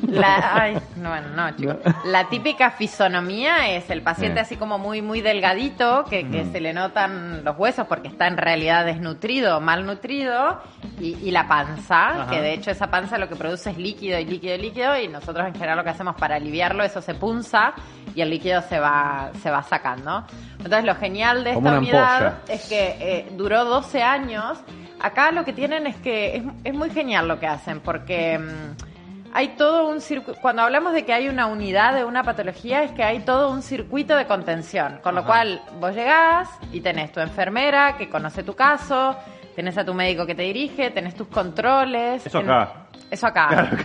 la, 0.06 0.54
ay, 0.62 0.78
no, 0.96 1.08
bueno, 1.08 1.28
no, 1.34 1.50
chicos. 1.56 1.76
La 2.04 2.28
típica 2.28 2.70
fisonomía 2.72 3.74
es 3.74 3.88
el 3.88 4.02
paciente 4.02 4.40
Eh. 4.40 4.42
así 4.42 4.56
como 4.56 4.78
muy, 4.78 5.00
muy 5.00 5.22
delgadito, 5.22 6.04
que, 6.10 6.28
que 6.28 6.44
se 6.46 6.60
le 6.60 6.74
notan 6.74 7.42
los 7.42 7.56
huesos 7.58 7.86
porque 7.86 8.08
está 8.08 8.26
en 8.26 8.36
realidad 8.36 8.84
desnutrido, 8.84 9.60
malnutrido, 9.62 10.60
y, 11.00 11.14
y 11.22 11.30
la 11.30 11.48
panza, 11.48 12.08
Ajá. 12.22 12.30
que 12.30 12.42
de 12.42 12.52
hecho 12.52 12.70
esa 12.70 12.88
panza 12.90 13.16
lo 13.16 13.28
que 13.30 13.36
produce 13.36 13.70
es 13.70 13.78
líquido 13.78 14.18
y 14.18 14.26
líquido 14.26 14.56
y 14.56 14.58
líquido, 14.58 14.98
y 15.00 15.08
nosotros 15.08 15.46
en 15.46 15.54
general 15.54 15.78
lo 15.78 15.84
que 15.84 15.90
hacemos 15.90 16.16
para 16.16 16.36
aliviarlo, 16.36 16.84
eso 16.84 17.00
se 17.00 17.14
punza 17.14 17.72
y 18.18 18.22
el 18.22 18.30
líquido 18.30 18.60
se 18.62 18.80
va, 18.80 19.30
se 19.40 19.48
va 19.48 19.62
sacando. 19.62 20.24
Entonces 20.56 20.82
lo 20.84 20.96
genial 20.96 21.44
de 21.44 21.54
Como 21.54 21.68
esta 21.68 21.78
unidad 21.78 22.34
es 22.48 22.68
que 22.68 22.96
eh, 22.98 23.28
duró 23.36 23.64
12 23.64 24.02
años. 24.02 24.58
Acá 24.98 25.30
lo 25.30 25.44
que 25.44 25.52
tienen 25.52 25.86
es 25.86 25.94
que 25.98 26.36
es, 26.38 26.42
es 26.64 26.74
muy 26.74 26.90
genial 26.90 27.28
lo 27.28 27.38
que 27.38 27.46
hacen, 27.46 27.78
porque 27.78 28.36
mm, 28.40 29.32
hay 29.34 29.50
todo 29.50 29.86
un 29.88 30.00
circuito. 30.00 30.40
Cuando 30.40 30.62
hablamos 30.62 30.94
de 30.94 31.04
que 31.04 31.12
hay 31.12 31.28
una 31.28 31.46
unidad 31.46 31.94
de 31.94 32.04
una 32.04 32.24
patología, 32.24 32.82
es 32.82 32.90
que 32.90 33.04
hay 33.04 33.20
todo 33.20 33.52
un 33.52 33.62
circuito 33.62 34.16
de 34.16 34.26
contención. 34.26 34.98
Con 35.00 35.14
lo 35.14 35.20
Ajá. 35.20 35.28
cual, 35.28 35.62
vos 35.78 35.94
llegás 35.94 36.48
y 36.72 36.80
tenés 36.80 37.12
tu 37.12 37.20
enfermera 37.20 37.96
que 37.96 38.08
conoce 38.10 38.42
tu 38.42 38.56
caso, 38.56 39.16
tenés 39.54 39.78
a 39.78 39.84
tu 39.84 39.94
médico 39.94 40.26
que 40.26 40.34
te 40.34 40.42
dirige, 40.42 40.90
tenés 40.90 41.14
tus 41.14 41.28
controles. 41.28 42.26
Eso 42.26 42.40
En- 42.40 42.50
acá. 42.50 42.72
Eso 43.12 43.26
acá. 43.28 43.78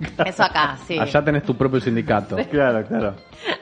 Eso 0.24 0.42
acá, 0.42 0.76
sí. 0.86 0.98
Allá 0.98 1.24
tenés 1.24 1.42
tu 1.42 1.56
propio 1.56 1.80
sindicato. 1.80 2.36
Claro, 2.50 2.84
claro. 2.86 3.14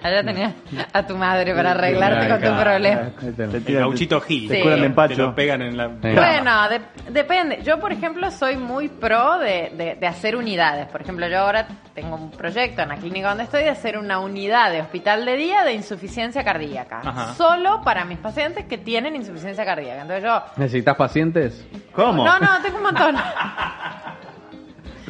Allá 0.03 0.23
tenías 0.23 0.53
a 0.93 1.07
tu 1.07 1.17
madre 1.17 1.55
para 1.55 1.73
arreglarte 1.73 2.29
con 2.29 2.41
tu 2.41 2.61
problema. 2.63 3.01
Te 3.21 3.33
tenés. 3.33 3.55
El 3.55 3.65
tiran- 3.65 3.81
gauchito 3.81 4.21
Gil. 4.21 4.49
Te 4.49 4.61
curan 4.63 4.77
de 4.77 4.77
Sí. 4.77 4.81
Te 4.83 4.87
empacho. 4.87 5.23
lo 5.23 5.35
pegan 5.35 5.63
en 5.63 5.77
la... 5.77 5.89
Sí. 5.89 5.95
Bueno, 6.15 6.69
de- 6.69 6.81
depende. 7.11 7.63
Yo, 7.63 7.81
por 7.81 7.93
ejemplo, 7.93 8.31
soy 8.31 8.57
muy 8.57 8.89
pro 8.89 9.39
de, 9.39 9.73
de- 9.77 9.97
de 9.97 10.07
hacer 10.07 10.37
unidades. 10.37 10.87
Por 10.89 11.03
ejemplo, 11.03 11.27
yo 11.29 11.39
ahora 11.41 11.67
tengo 11.95 12.15
un 12.17 12.31
proyecto 12.31 12.83
en 12.83 12.89
la 12.91 12.97
clínica 12.97 13.29
donde 13.29 13.45
estoy 13.45 13.63
de 13.65 13.71
hacer 13.71 13.99
una 13.99 14.19
unidad 14.21 14.71
de 14.71 14.81
hospital 14.83 15.25
de 15.25 15.37
día 15.37 15.65
de 15.65 15.73
insuficiencia 15.75 16.45
cardíaca. 16.45 17.01
Ajá. 17.05 17.35
Solo 17.35 17.81
para 17.83 18.05
mis 18.05 18.19
pacientes 18.19 18.67
que 18.67 18.79
tienen 18.79 19.17
insuficiencia 19.17 19.65
cardíaca. 19.65 20.03
Entonces 20.03 20.25
yo... 20.25 20.43
¿Necesitas 20.57 20.97
pacientes? 20.97 21.67
¿Cómo? 21.93 22.25
No, 22.25 22.39
no, 22.39 22.49
tengo 22.63 22.77
un 22.79 22.83
montón. 22.85 23.17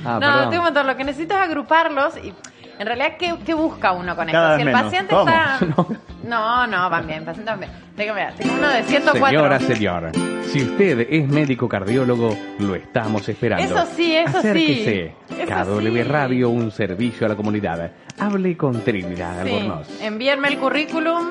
Ah, 0.04 0.14
no, 0.14 0.20
perdón. 0.20 0.50
tengo 0.50 0.62
un 0.62 0.64
montón. 0.66 0.86
Lo 0.86 0.96
que 0.96 1.04
necesito 1.04 1.34
es 1.34 1.40
agruparlos 1.40 2.16
y... 2.22 2.32
En 2.76 2.88
realidad, 2.88 3.12
¿qué, 3.16 3.32
qué 3.46 3.54
busca 3.54 3.92
uno 3.92 4.16
con 4.16 4.26
Cada 4.26 4.54
esto? 4.54 4.56
Si 4.56 4.62
el 4.62 4.66
menos. 4.66 4.82
paciente 4.82 5.14
¿Cómo? 5.14 5.28
está... 5.30 5.58
No, 6.24 6.66
no, 6.66 6.88
van 6.88 7.06
bien, 7.06 7.22
pacientes 7.24 7.52
van 7.52 7.60
bien. 7.60 7.72
Tengo, 7.96 8.14
mira, 8.14 8.32
tengo 8.34 8.54
uno 8.54 8.68
de 8.68 8.82
104. 8.82 9.28
Señora, 9.28 9.60
señor, 9.60 10.10
si 10.46 10.62
usted 10.62 11.06
es 11.10 11.28
médico 11.28 11.68
cardiólogo, 11.68 12.34
lo 12.60 12.74
estamos 12.74 13.28
esperando. 13.28 13.62
Eso 13.62 13.86
sí, 13.94 14.16
eso 14.16 14.32
sí. 14.40 14.48
Acérquese. 14.48 15.14
Eso 15.38 15.74
KW 15.76 15.92
sí. 15.92 16.02
Radio, 16.02 16.48
un 16.48 16.70
servicio 16.70 17.26
a 17.26 17.28
la 17.28 17.36
comunidad. 17.36 17.92
Hable 18.18 18.56
con 18.56 18.80
Trinidad 18.82 19.44
Sí, 19.44 19.52
Albornoz. 19.52 20.00
envíenme 20.00 20.48
el 20.48 20.58
currículum, 20.58 21.26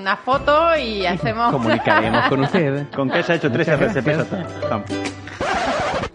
una 0.00 0.16
foto 0.16 0.74
y 0.76 1.04
hacemos... 1.04 1.52
Comunicaremos 1.52 2.24
con 2.28 2.40
usted. 2.44 2.86
Con 2.96 3.10
que 3.10 3.18
haya 3.18 3.34
hecho 3.34 3.52
tres 3.52 3.68
Muchas 3.68 5.19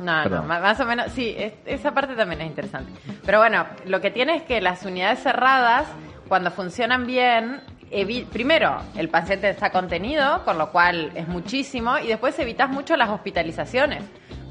No, 0.06 0.18
no, 0.18 0.24
Perdón. 0.24 0.48
ma- 0.48 0.60
más 0.60 0.80
o 0.80 0.86
menos, 0.86 1.12
sí, 1.14 1.34
es- 1.38 1.54
esa 1.66 1.92
parte 1.92 2.16
también 2.16 2.42
es 2.42 2.48
interesante. 2.48 2.92
Pero 3.26 3.40
bueno, 3.40 3.66
lo 3.86 4.00
que 4.02 4.12
tiene 4.12 4.36
es 4.36 4.44
que 4.44 4.62
las 4.62 4.86
unidades 4.86 5.20
cerradas, 5.24 5.88
cuando 6.28 6.52
funcionan 6.52 7.06
bien, 7.08 7.62
primero, 8.32 8.82
el 8.98 9.10
paciente 9.10 9.50
está 9.50 9.72
contenido, 9.72 10.44
con 10.44 10.58
lo 10.58 10.72
cual 10.72 11.12
es 11.16 11.28
muchísimo, 11.28 11.98
y 12.00 12.08
después 12.08 12.38
evitas 12.40 12.70
mucho 12.70 12.96
las 12.98 13.10
hospitalizaciones. 13.10 14.04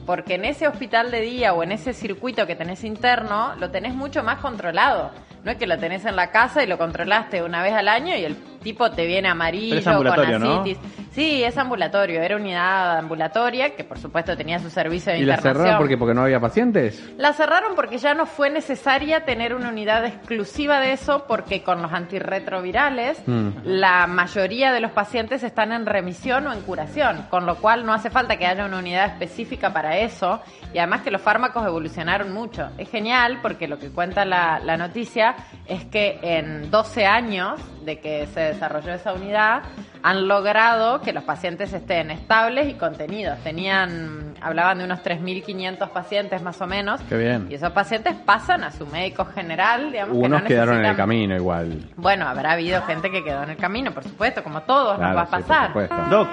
porque 0.07 0.35
en 0.35 0.45
ese 0.45 0.69
hospital 0.69 1.11
de 1.11 1.23
día 1.23 1.55
o 1.55 1.63
en 1.63 1.73
ese 1.73 1.95
circuito 1.95 2.47
que 2.47 2.55
tenés 2.55 2.85
interno, 2.85 3.55
lo 3.57 3.71
tenés 3.71 3.95
mucho 3.95 4.23
más 4.23 4.39
controlado. 4.39 5.11
No 5.45 5.51
es 5.51 5.59
que 5.59 5.67
lo 5.67 5.79
tenés 5.79 6.05
en 6.07 6.17
la 6.17 6.31
casa 6.31 6.63
y 6.63 6.67
lo 6.67 6.79
controlaste 6.79 7.43
una 7.43 7.63
vez 7.63 7.75
al 7.75 7.89
año 7.89 8.17
y 8.17 8.25
el 8.25 8.37
tipo 8.65 8.91
te 8.91 9.05
viene 9.07 9.29
amarillo 9.29 9.71
Pero 9.77 9.81
es 9.81 9.87
ambulatorio, 9.87 10.39
con 10.39 10.49
¿no? 10.49 10.61
asitis. 10.63 10.79
Sí, 11.13 11.45
es 11.45 11.57
ambulatorio, 11.59 12.23
era 12.23 12.35
unidad 12.37 12.99
ambulatoria 12.99 13.77
que 13.77 13.85
por 13.85 13.99
supuesto 13.99 14.37
tenía 14.37 14.59
su 14.59 14.69
servicio 14.71 15.13
de 15.13 15.19
¿Y 15.19 15.25
la 15.25 15.37
cerraron 15.37 15.77
porque, 15.79 15.97
porque 15.99 16.15
no 16.15 16.23
había 16.23 16.41
pacientes? 16.41 17.13
La 17.19 17.33
cerraron 17.35 17.75
porque 17.77 17.99
ya 17.99 18.15
no 18.15 18.27
fue 18.27 18.49
necesaria 18.51 19.25
tener 19.25 19.55
una 19.55 19.69
unidad 19.69 20.05
exclusiva 20.07 20.81
de 20.81 20.93
eso 20.93 21.25
porque 21.29 21.63
con 21.63 21.83
los 21.83 21.93
antirretrovirales 21.93 23.23
Mm. 23.27 23.49
la 23.65 24.07
mayoría 24.07 24.73
de 24.73 24.81
los 24.81 24.91
pacientes 24.91 25.43
están 25.45 25.73
en 25.73 25.87
remisión 25.87 26.47
o 26.47 26.53
en 26.53 26.61
curación, 26.63 27.27
con 27.31 27.47
lo 27.47 27.57
cual 27.57 27.85
no 27.87 27.93
hace 27.93 28.11
falta 28.11 28.37
que 28.37 28.47
haya 28.47 28.65
una 28.65 28.79
unidad 28.79 29.07
específica 29.07 29.73
para 29.73 29.99
eso 29.99 30.41
y 30.73 30.79
además 30.79 31.03
que 31.03 31.11
los 31.11 31.21
fármacos 31.23 31.65
evolucionaron 31.67 32.33
mucho. 32.33 32.71
Es 32.79 32.91
genial 32.91 33.39
porque 33.43 33.69
lo 33.69 33.79
que 33.79 33.91
cuenta 33.91 34.25
la, 34.25 34.59
la 34.61 34.77
noticia 34.77 35.34
es 35.67 35.85
que 35.85 36.19
en 36.23 36.71
12 36.71 37.07
años 37.07 37.61
de 37.85 37.99
que 38.01 38.27
se 38.29 38.41
desarrolló 38.41 38.93
esa 38.95 39.13
unidad 39.13 39.63
han 40.03 40.29
logrado 40.29 41.01
que 41.01 41.13
los 41.13 41.25
pacientes 41.25 41.73
estén 41.73 42.11
estables 42.11 42.69
y 42.69 42.75
contenidos. 42.75 43.39
Tenían, 43.41 44.35
hablaban 44.41 44.79
de 44.79 44.85
unos 44.85 45.03
3.500 45.03 45.89
pacientes 45.91 46.43
más 46.43 46.61
o 46.61 46.67
menos. 46.67 47.01
Qué 47.09 47.17
bien. 47.17 47.47
Y 47.51 47.55
esos 47.55 47.71
pacientes 47.73 48.15
pasan 48.27 48.65
a 48.65 48.71
su 48.71 48.87
médico 48.87 49.25
general, 49.25 49.91
digamos 49.93 50.21
que 50.23 50.29
no 50.29 50.45
quedaron 50.45 50.79
en 50.79 50.85
el 50.87 50.97
camino 50.97 51.35
igual. 51.35 51.91
Bueno, 51.97 52.27
habrá 52.29 52.53
habido 52.53 52.83
gente 52.83 53.11
que 53.11 53.25
quedó 53.25 53.43
en 53.43 53.51
el 53.51 53.57
camino, 53.57 53.93
por 53.93 54.05
supuesto, 54.05 54.43
como 54.43 54.63
todos 54.63 54.97
Claro, 54.99 55.15
nos 55.15 55.19
va 55.19 55.23
a 55.23 55.27
sí, 55.27 55.31
por 55.33 55.41
pasar. 55.47 55.67
supuesto. 55.69 55.97
Doc. 56.11 56.29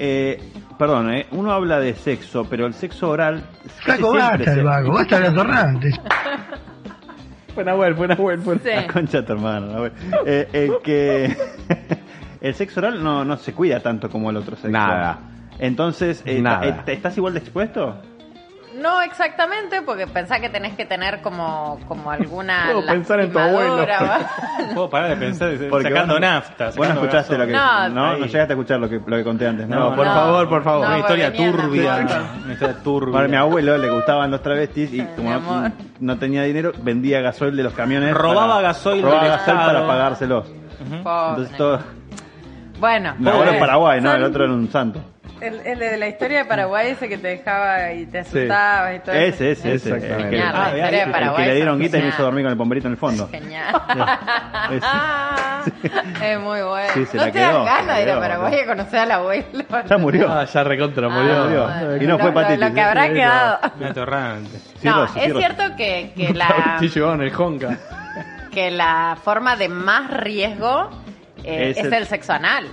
Eh, 0.00 0.40
perdón, 0.78 1.12
eh, 1.12 1.26
uno 1.32 1.52
habla 1.52 1.80
de 1.80 1.94
sexo, 1.94 2.46
pero 2.48 2.66
el 2.66 2.74
sexo 2.74 3.10
oral. 3.10 3.42
Flaco, 3.82 4.12
basta 4.14 4.52
el 4.52 4.64
vago, 4.64 4.92
basta 4.92 5.20
de 5.20 5.26
atorrantes. 5.28 6.00
Fue 7.54 7.64
Nahuel, 7.66 7.94
fue 7.94 8.08
Nahuel, 8.08 8.40
fue 8.40 8.58
Sí. 8.58 8.68
La 8.74 8.86
concha 8.86 9.20
de 9.20 9.26
tu 9.26 9.32
hermano. 9.32 9.66
¿no? 9.66 9.86
Eh, 10.26 10.48
el 10.52 10.72
que. 10.82 11.36
el 12.40 12.54
sexo 12.54 12.80
oral 12.80 13.02
no, 13.02 13.24
no 13.24 13.36
se 13.36 13.52
cuida 13.52 13.80
tanto 13.80 14.08
como 14.08 14.30
el 14.30 14.36
otro 14.36 14.56
sexo. 14.56 14.70
Nada. 14.70 15.18
Entonces, 15.58 16.22
eh, 16.24 16.40
Nada. 16.40 16.64
eh, 16.66 16.74
¿estás 16.86 17.16
igual 17.16 17.34
de 17.34 17.40
expuesto? 17.40 18.00
No 18.80 19.00
exactamente, 19.02 19.82
porque 19.82 20.06
pensá 20.06 20.38
que 20.40 20.48
tenés 20.48 20.74
que 20.76 20.84
tener 20.86 21.20
como, 21.20 21.80
como 21.88 22.10
alguna 22.10 22.64
Puedo 22.72 22.86
pensar 22.86 23.20
en 23.20 23.32
tu 23.32 23.38
abuelo. 23.38 23.86
Puedo 24.74 24.90
parar 24.90 25.10
de 25.10 25.16
pensar 25.16 25.50
Porque 25.70 25.88
sacando 25.88 26.14
vos 26.14 26.20
nafta. 26.20 26.66
Vos 26.76 26.76
no 26.88 26.94
escuchaste 26.94 27.36
lo 27.38 27.46
que. 27.46 27.52
No, 27.52 27.88
No, 27.88 28.16
llegaste 28.16 28.38
a 28.38 28.56
escuchar 28.56 28.80
lo 28.80 28.88
que, 28.88 29.00
lo 29.04 29.16
que 29.16 29.24
conté 29.24 29.46
antes. 29.48 29.66
No, 29.68 29.90
No, 29.90 29.96
por 29.96 30.06
No. 30.06 30.12
favor, 30.14 30.48
por 30.48 30.62
favor. 30.62 30.82
No, 30.86 30.88
Una 30.90 30.98
historia 31.00 31.32
turbia. 31.32 32.06
Una 32.44 32.52
historia 32.52 32.76
turbia. 32.82 33.12
Bueno, 33.12 33.24
a 33.26 33.28
mi 33.28 33.36
abuelo 33.36 33.78
le 33.78 33.90
gustaban 33.90 34.30
los 34.30 34.42
travestis 34.42 34.92
y 34.92 35.02
como 35.16 35.70
no 36.00 36.18
tenía 36.18 36.42
dinero, 36.44 36.72
vendía 36.82 37.20
gasoil 37.20 37.56
de 37.56 37.62
los 37.64 37.72
camiones. 37.74 38.14
Robaba 38.14 38.56
para- 38.56 38.68
gasoil 38.68 39.02
robaba 39.02 39.22
del 39.22 39.32
gasoil 39.32 39.56
para 39.58 39.86
pagárselos. 39.86 40.46
Entonces 40.80 41.56
todo. 41.56 41.80
Bueno, 42.78 43.14
Mi 43.18 43.28
abuelo 43.28 43.52
en 43.52 43.58
Paraguay, 43.58 44.00
¿no? 44.00 44.12
El 44.14 44.22
otro 44.22 44.44
era 44.44 44.52
un 44.52 44.70
santo. 44.70 45.00
El, 45.40 45.60
el 45.64 45.78
de 45.78 45.96
la 45.96 46.08
historia 46.08 46.38
de 46.38 46.44
Paraguay, 46.46 46.88
ese 46.90 47.08
que 47.08 47.18
te 47.18 47.28
dejaba 47.28 47.92
y 47.92 48.06
te 48.06 48.20
asustaba 48.20 48.94
y 48.94 48.98
todo 49.00 49.14
Ese, 49.14 49.52
ese, 49.52 49.74
ese. 49.74 49.90
El 49.90 49.96
Exactamente. 49.96 50.30
que, 50.30 50.36
Genial, 50.36 50.52
la 50.52 50.64
Ah, 50.64 50.68
historia 50.76 50.90
de 50.98 51.02
el 51.04 51.10
Paraguay 51.12 51.42
que 51.44 51.48
le 51.50 51.54
dieron 51.56 51.78
guita 51.78 51.98
y 51.98 52.02
me 52.02 52.08
hizo 52.08 52.22
dormir 52.22 52.44
con 52.44 52.52
el 52.52 52.58
pomberito 52.58 52.86
en 52.88 52.92
el 52.92 52.98
fondo. 52.98 53.28
Genial. 53.30 53.74
Es 56.22 56.40
muy 56.40 56.60
bueno. 56.62 56.92
Sí, 56.94 57.06
se 57.06 57.16
no 57.16 57.26
la 57.26 57.32
te 57.32 57.38
dan 57.38 57.50
quedó, 57.52 57.64
ganas 57.64 57.96
de 57.96 58.02
ir 58.02 58.10
a. 58.10 58.20
Paraguay 58.20 58.60
a 58.60 58.66
conocer 58.66 58.98
al 59.00 59.12
abuelo. 59.12 59.44
Ya 59.88 59.98
murió. 59.98 60.30
Ah, 60.32 60.44
ya 60.44 60.64
recontra 60.64 61.06
Ah, 61.06 61.10
murió. 61.10 61.44
murió. 61.44 61.62
bueno, 61.64 61.96
Y 62.02 62.06
no 62.06 62.18
fue 62.18 62.32
lo- 62.32 62.40
lo- 62.40 62.56
Lo 62.68 62.74
que 62.74 62.80
habrá 62.80 63.06
Sí, 63.08 63.12
quedado. 63.14 63.58
Una 63.78 63.92
torrante. 63.94 64.58
No, 64.82 65.04
es 65.04 65.12
cierto 65.36 65.62
que, 65.76 66.12
que, 66.16 66.34
la, 66.34 66.76
Sí, 66.80 66.88
llegó 66.88 67.12
en 67.14 67.22
el 67.22 67.34
Honka. 67.34 67.76
que 68.52 68.70
la 68.70 69.16
forma 69.22 69.56
de 69.56 69.68
más 69.68 70.10
riesgo 70.10 70.90
eh, 71.44 71.70
Es 71.70 71.78
es, 71.78 71.84
el- 71.84 71.94
el 71.94 72.06
sexo 72.06 72.32
anal. 72.32 72.66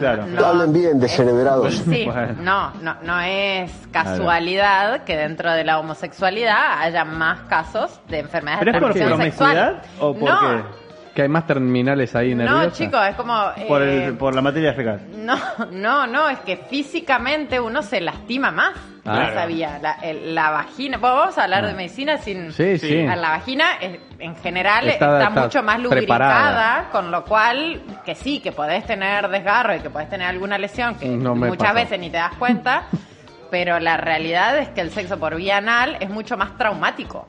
Claro. 0.00 0.26
No, 0.26 0.44
Hablen 0.46 0.72
bien, 0.72 0.98
descerebrados. 0.98 1.74
Sí, 1.74 2.04
Bueno. 2.06 2.34
no, 2.40 2.72
no, 2.82 2.96
no 3.02 3.20
es 3.20 3.70
casualidad 3.92 5.04
que 5.04 5.16
dentro 5.16 5.52
de 5.52 5.62
la 5.64 5.78
homosexualidad 5.78 6.80
haya 6.80 7.04
más 7.04 7.40
casos 7.48 8.00
de 8.08 8.18
enfermedades 8.20 8.64
¿Pero 8.64 8.72
de 8.72 8.78
es 8.78 8.82
por 8.82 8.92
transmisión 8.94 9.18
promiscuidad 9.18 9.82
sexual. 9.82 10.00
o 10.00 10.14
por 10.14 10.28
no, 10.30 10.40
qué? 10.40 10.79
Que 11.14 11.22
hay 11.22 11.28
más 11.28 11.46
terminales 11.46 12.14
ahí 12.14 12.34
no, 12.34 12.44
nerviosas. 12.44 12.78
chicos, 12.78 13.00
es 13.08 13.14
como 13.16 13.34
Por, 13.66 13.82
eh, 13.82 14.04
el, 14.06 14.14
por 14.16 14.34
la 14.34 14.42
materia 14.42 14.72
fecal. 14.74 15.00
no, 15.16 15.36
no, 15.72 16.06
no, 16.06 16.28
es 16.28 16.38
que 16.40 16.56
físicamente 16.56 17.58
uno 17.60 17.82
se 17.82 18.00
lastima 18.00 18.50
más. 18.50 18.70
Ah. 18.76 18.80
No 19.02 19.12
Claro. 19.14 19.34
sabía, 19.34 19.78
la, 19.80 19.92
el- 20.02 20.34
la 20.34 20.50
vagina, 20.50 20.98
vamos 20.98 21.36
a 21.38 21.44
hablar 21.44 21.66
de 21.66 21.72
medicina 21.72 22.18
sin... 22.18 22.52
Sí, 22.52 22.78
sí. 22.78 23.00
A 23.06 23.16
La 23.16 23.30
vagina 23.30 23.64
es- 23.80 23.98
en 24.18 24.36
general 24.36 24.86
Está- 24.88 25.06
está, 25.18 25.28
está 25.28 25.40
mucho 25.42 25.62
más 25.62 25.80
lubricada, 25.80 26.18
preparada. 26.18 26.88
con 26.92 27.10
lo 27.10 27.24
cual 27.24 27.80
que 28.04 28.14
sí, 28.14 28.40
que 28.40 28.52
podés 28.52 28.84
tener 28.86 29.26
desgarro 29.28 29.74
y 29.74 29.80
que 29.80 29.88
podés 29.90 30.10
tener 30.10 30.28
alguna 30.28 30.58
lesión 30.58 30.94
que 30.96 31.06
No 31.08 31.34
muchas 31.34 31.56
pasó. 31.58 31.74
veces 31.74 31.98
ni 31.98 32.10
te 32.10 32.18
das 32.18 32.34
cuenta, 32.38 32.84
pero 33.50 33.78
la 33.80 33.96
realidad 33.96 34.58
es 34.58 34.68
que 34.68 34.80
el 34.80 34.90
sexo 34.90 35.18
por 35.18 35.36
vía 35.36 35.58
anal 35.58 35.96
es 36.00 36.08
mucho 36.08 36.36
más 36.36 36.56
traumático. 36.56 37.28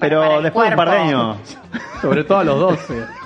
Pero 0.00 0.20
para 0.20 0.40
después 0.40 0.68
de 0.68 0.74
un 0.74 0.76
par 0.76 0.90
de 0.90 0.96
años. 0.96 1.58
Sobre 2.00 2.24
todo 2.24 2.38
a 2.38 2.44
los 2.44 2.58
12. 2.58 3.06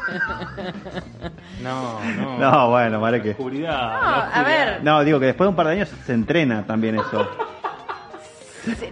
No, 1.63 2.01
no. 2.17 2.39
No, 2.39 2.71
bueno, 2.71 3.01
vale 3.01 3.23
que. 3.23 3.31
Oscuridad. 3.31 3.93
No, 3.93 4.01
la 4.01 4.27
a 4.35 4.43
ver, 4.43 4.83
No, 4.83 5.05
digo 5.05 5.21
que 5.21 5.27
después 5.27 5.47
de 5.47 5.51
un 5.51 5.57
par 5.57 5.69
de 5.69 5.73
años 5.75 5.89
se 6.05 6.13
entrena 6.13 6.65
también 6.67 6.97
eso. 6.97 7.31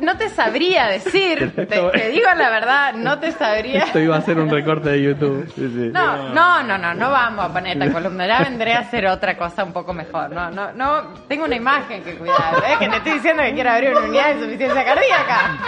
No 0.00 0.16
te 0.16 0.28
sabría 0.30 0.86
decir, 0.86 1.52
te, 1.56 1.66
te 1.66 2.10
digo 2.10 2.28
la 2.36 2.50
verdad, 2.50 2.94
no 2.94 3.18
te 3.18 3.32
sabría. 3.32 3.84
Esto 3.84 4.00
iba 4.00 4.16
a 4.16 4.20
ser 4.22 4.38
un 4.38 4.50
recorte 4.50 4.90
de 4.90 5.02
YouTube. 5.02 5.46
Sí, 5.54 5.68
sí. 5.68 5.90
No, 5.92 6.30
no, 6.30 6.62
no, 6.62 6.78
no, 6.78 6.94
no 6.94 7.10
vamos 7.10 7.44
a 7.44 7.52
poner 7.52 7.76
esta 7.76 7.92
columna, 7.92 8.26
ya 8.26 8.40
vendré 8.40 8.74
a 8.74 8.80
hacer 8.80 9.06
otra 9.06 9.36
cosa 9.36 9.64
un 9.64 9.72
poco 9.72 9.92
mejor. 9.94 10.30
No, 10.30 10.50
no, 10.50 10.72
no, 10.72 11.14
tengo 11.28 11.44
una 11.44 11.56
imagen 11.56 12.02
que 12.02 12.16
cuidar, 12.16 12.56
¿eh? 12.66 12.76
que 12.78 12.88
te 12.88 12.96
estoy 12.96 13.12
diciendo 13.12 13.42
que 13.42 13.54
quiero 13.54 13.70
abrir 13.70 13.90
una 13.90 14.06
unidad 14.06 14.26
de 14.26 14.32
insuficiencia 14.34 14.84
cardíaca. 14.84 15.58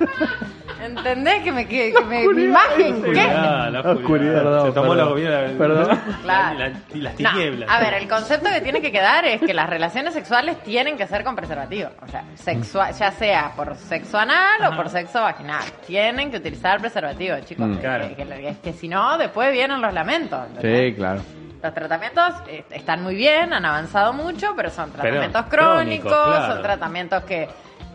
¿Entendés 0.82 1.42
que 1.42 1.52
me 1.52 1.66
que, 1.66 1.92
que 1.92 2.04
me- 2.04 2.26
mi 2.28 2.44
imagen 2.44 3.02
qué? 3.02 3.14
La 3.14 3.80
oscuridad. 3.84 4.34
Perdón, 4.42 4.66
Se 4.66 4.72
tomó 4.72 4.88
perdón. 4.90 4.96
la 4.98 5.04
gobierna. 5.04 5.58
Perdón. 5.58 5.98
Claro. 6.22 6.58
La- 6.58 6.68
la- 6.68 6.74
las 6.94 7.20
No, 7.20 7.30
tinieblas. 7.30 7.70
a 7.70 7.80
ver, 7.80 7.94
el 7.94 8.08
concepto 8.08 8.48
que 8.50 8.60
tiene 8.60 8.80
que 8.80 8.90
quedar 8.92 9.24
es 9.24 9.40
que 9.40 9.52
las 9.54 9.68
relaciones 9.68 10.14
sexuales 10.14 10.62
tienen 10.62 10.96
que 10.96 11.06
ser 11.06 11.24
con 11.24 11.36
preservativo. 11.36 11.90
O 12.02 12.08
sea, 12.08 12.24
sexua- 12.36 12.90
ya 12.92 13.10
sea 13.12 13.52
por 13.56 13.76
sexo 13.76 14.18
anal 14.18 14.72
o 14.72 14.76
por 14.76 14.88
sexo 14.88 15.20
vaginal. 15.22 15.62
Tienen 15.86 16.30
que 16.30 16.38
utilizar 16.38 16.80
preservativo, 16.80 17.36
chicos. 17.40 17.66
Mm. 17.66 17.74
Que- 17.74 17.80
Claro. 17.80 18.08
que, 18.08 18.14
que- 18.16 18.48
es 18.48 18.58
que 18.58 18.72
si 18.72 18.88
no, 18.88 19.18
después 19.18 19.52
vienen 19.52 19.80
los 19.80 19.92
lamentos. 19.92 20.40
Sí, 20.60 20.94
claro. 20.96 21.20
Los 21.62 21.74
tratamientos 21.74 22.24
eh, 22.48 22.64
están 22.70 23.02
muy 23.02 23.14
bien, 23.14 23.52
han 23.52 23.64
avanzado 23.66 24.14
mucho, 24.14 24.54
pero 24.56 24.70
son 24.70 24.90
Pero 24.92 25.02
tratamientos 25.02 25.44
crónicos, 25.50 26.10
crónicos, 26.10 26.26
claro. 26.38 26.52
son 26.54 26.62
tratamientos 26.62 27.24
que, 27.24 27.48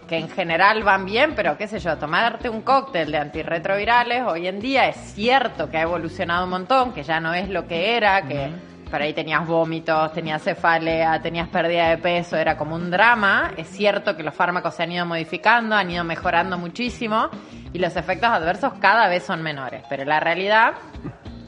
que 0.08 0.18
en 0.18 0.30
general 0.30 0.84
van 0.84 1.06
bien, 1.06 1.34
pero 1.36 1.58
qué 1.58 1.68
sé 1.68 1.80
yo, 1.80 1.98
tomarte 1.98 2.50
un 2.50 2.62
cóctel 2.62 3.12
de 3.12 3.18
antirretrovirales 3.18 4.24
hoy 4.24 4.48
en 4.48 4.60
día 4.60 4.88
es 4.88 4.96
cierto 5.14 5.70
que 5.70 5.78
ha 5.78 5.82
evolucionado 5.82 6.46
un 6.46 6.52
montón, 6.52 6.94
que 6.94 7.04
ya 7.04 7.20
no 7.20 7.34
es 7.34 7.50
lo 7.50 7.68
que 7.68 7.98
era, 7.98 8.22
que 8.22 8.50
por 8.90 9.02
ahí 9.02 9.14
tenías 9.14 9.46
vómitos, 9.46 10.14
tenías 10.14 10.44
cefalea, 10.44 11.22
tenías 11.22 11.50
pérdida 11.50 11.90
de 11.90 11.98
peso, 11.98 12.38
era 12.38 12.56
como 12.56 12.76
un 12.76 12.92
drama. 12.92 13.52
Es 13.58 13.68
cierto 13.68 14.16
que 14.16 14.24
los 14.24 14.34
fármacos 14.34 14.76
se 14.76 14.84
han 14.84 14.92
ido 14.92 15.06
modificando, 15.06 15.76
han 15.76 15.90
ido 15.92 16.04
mejorando 16.04 16.58
muchísimo 16.58 17.30
y 17.74 17.80
los 17.80 17.96
efectos 17.96 18.30
adversos 18.30 18.74
cada 18.80 19.08
vez 19.08 19.24
son 19.24 19.42
menores, 19.42 19.84
pero 19.90 20.06
la 20.06 20.20
realidad... 20.20 20.74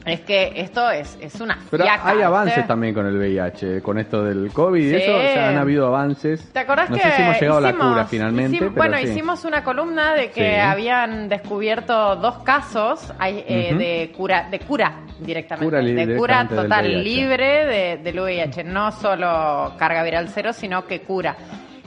Es 0.08 0.20
que 0.20 0.52
esto 0.56 0.90
es, 0.90 1.18
es 1.20 1.40
una 1.40 1.58
Pero 1.70 1.84
fiaca, 1.84 2.08
hay 2.10 2.22
avances 2.22 2.66
también 2.66 2.94
con 2.94 3.06
el 3.06 3.16
VIH, 3.16 3.82
con 3.82 3.98
esto 3.98 4.22
del 4.24 4.50
COVID 4.52 4.80
y 4.80 4.90
Sí. 4.90 4.96
eso, 4.96 5.16
o 5.16 5.20
sea, 5.20 5.48
han 5.50 5.58
habido 5.58 5.86
avances. 5.86 6.52
¿Te 6.52 6.60
acordás 6.60 6.90
no 6.90 6.96
que 6.96 7.02
sé 7.02 7.10
si 7.12 7.22
hemos 7.22 7.40
llegado 7.40 7.58
a 7.58 7.60
la 7.62 7.72
cura 7.72 8.04
finalmente, 8.06 8.56
hicimos- 8.56 8.72
pero 8.74 8.88
bueno, 8.88 8.96
sí. 8.98 9.12
hicimos 9.12 9.44
una 9.44 9.62
columna 9.64 10.14
de 10.14 10.30
que 10.30 10.60
habían 10.60 11.28
descubierto 11.28 12.16
dos 12.16 12.38
casos 12.42 13.12
eh, 13.24 13.74
de 13.78 14.12
cura, 14.16 14.48
de 14.50 14.60
cura 14.60 14.92
directamente, 15.18 15.66
Cura 15.66 15.78
de 15.80 16.16
cura 16.16 16.44
directamente 16.44 16.54
total 16.54 17.04
libre 17.04 17.66
de, 17.66 17.96
del 17.98 18.20
VIH, 18.20 18.64
no 18.64 18.92
solo 18.92 19.72
carga 19.78 20.02
viral 20.02 20.28
cero, 20.28 20.52
sino 20.52 20.84
que 20.86 21.00
cura. 21.00 21.36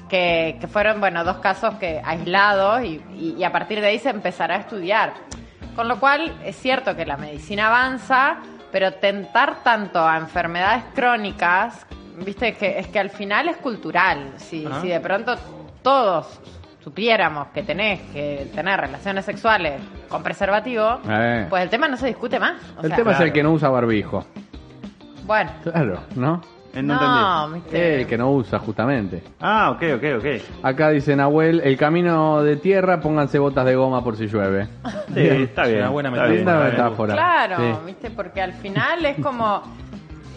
Que, 0.10 0.58
que 0.60 0.68
fueron, 0.68 1.00
bueno, 1.00 1.24
dos 1.24 1.38
casos 1.38 1.76
que 1.76 2.02
aislados 2.04 2.84
y, 2.84 3.02
y- 3.18 3.36
y 3.38 3.44
a 3.46 3.52
partir 3.54 3.80
de 3.80 3.88
ahí 3.88 3.98
se 4.00 4.10
empezará 4.10 4.56
a 4.56 4.60
estudiar. 4.60 5.14
Con 5.76 5.88
lo 5.88 6.00
cual 6.00 6.34
es 6.44 6.56
cierto 6.58 6.96
que 6.96 7.06
la 7.06 7.18
medicina 7.18 7.68
avanza, 7.68 8.38
pero 8.72 8.94
tentar 8.94 9.64
tanto 9.64 10.06
a 10.06 10.18
enfermedades 10.18 10.84
crónicas, 10.94 11.86
viste, 12.26 12.54
que 12.56 12.80
es 12.80 12.88
que 12.88 13.00
al 13.00 13.10
final 13.10 13.48
es 13.50 13.58
cultural. 13.58 14.34
Si, 14.38 14.64
de 14.66 15.00
pronto 15.00 15.36
todos 15.82 16.40
supiéramos 16.84 17.48
que 17.50 17.64
tenés 17.64 18.02
que 18.14 18.50
tener 18.54 18.80
relaciones 18.80 19.24
sexuales 19.26 19.80
con 20.10 20.24
preservativo, 20.24 21.00
Eh. 21.08 21.46
pues 21.50 21.64
el 21.64 21.70
tema 21.70 21.88
no 21.88 21.96
se 21.96 22.08
discute 22.08 22.40
más. 22.40 22.54
O 22.78 22.82
el 22.82 22.88
sea, 22.88 22.98
tema 22.98 23.12
es 23.14 23.20
el 23.20 23.32
que 23.32 23.44
no 23.44 23.52
usa 23.52 23.70
barbijo. 23.70 24.26
Bueno, 25.26 25.52
Claro, 25.64 26.02
¿no? 26.16 26.42
Eh, 26.74 26.82
no, 26.82 26.96
No, 26.96 27.46
entendí. 27.48 27.60
viste. 27.64 28.02
El 28.02 28.08
que 28.08 28.18
no 28.18 28.32
usa, 28.32 28.60
justamente. 28.60 29.22
Ah, 29.42 29.72
ok, 29.72 29.84
ok, 29.96 30.04
ok. 30.20 30.26
Acá 30.64 30.90
dice 30.90 31.16
Nahuel, 31.16 31.60
el 31.62 31.78
camino 31.78 32.42
de 32.44 32.56
tierra, 32.56 33.00
pónganse 33.02 33.40
botas 33.40 33.66
de 33.66 33.76
goma 33.76 34.04
por 34.04 34.16
si 34.18 34.28
llueve. 34.28 34.68
Sí, 35.14 35.20
está 35.20 35.64
Es 35.64 35.70
bien. 35.70 35.82
una 35.82 35.90
buena 35.90 36.12
metáfora. 36.12 37.14
bien. 37.14 37.26
Claro, 37.26 37.58
Sí. 37.58 37.86
¿viste? 37.88 38.10
Porque 38.12 38.42
al 38.42 38.54
final 38.54 39.06
es 39.06 39.18
como. 39.22 39.62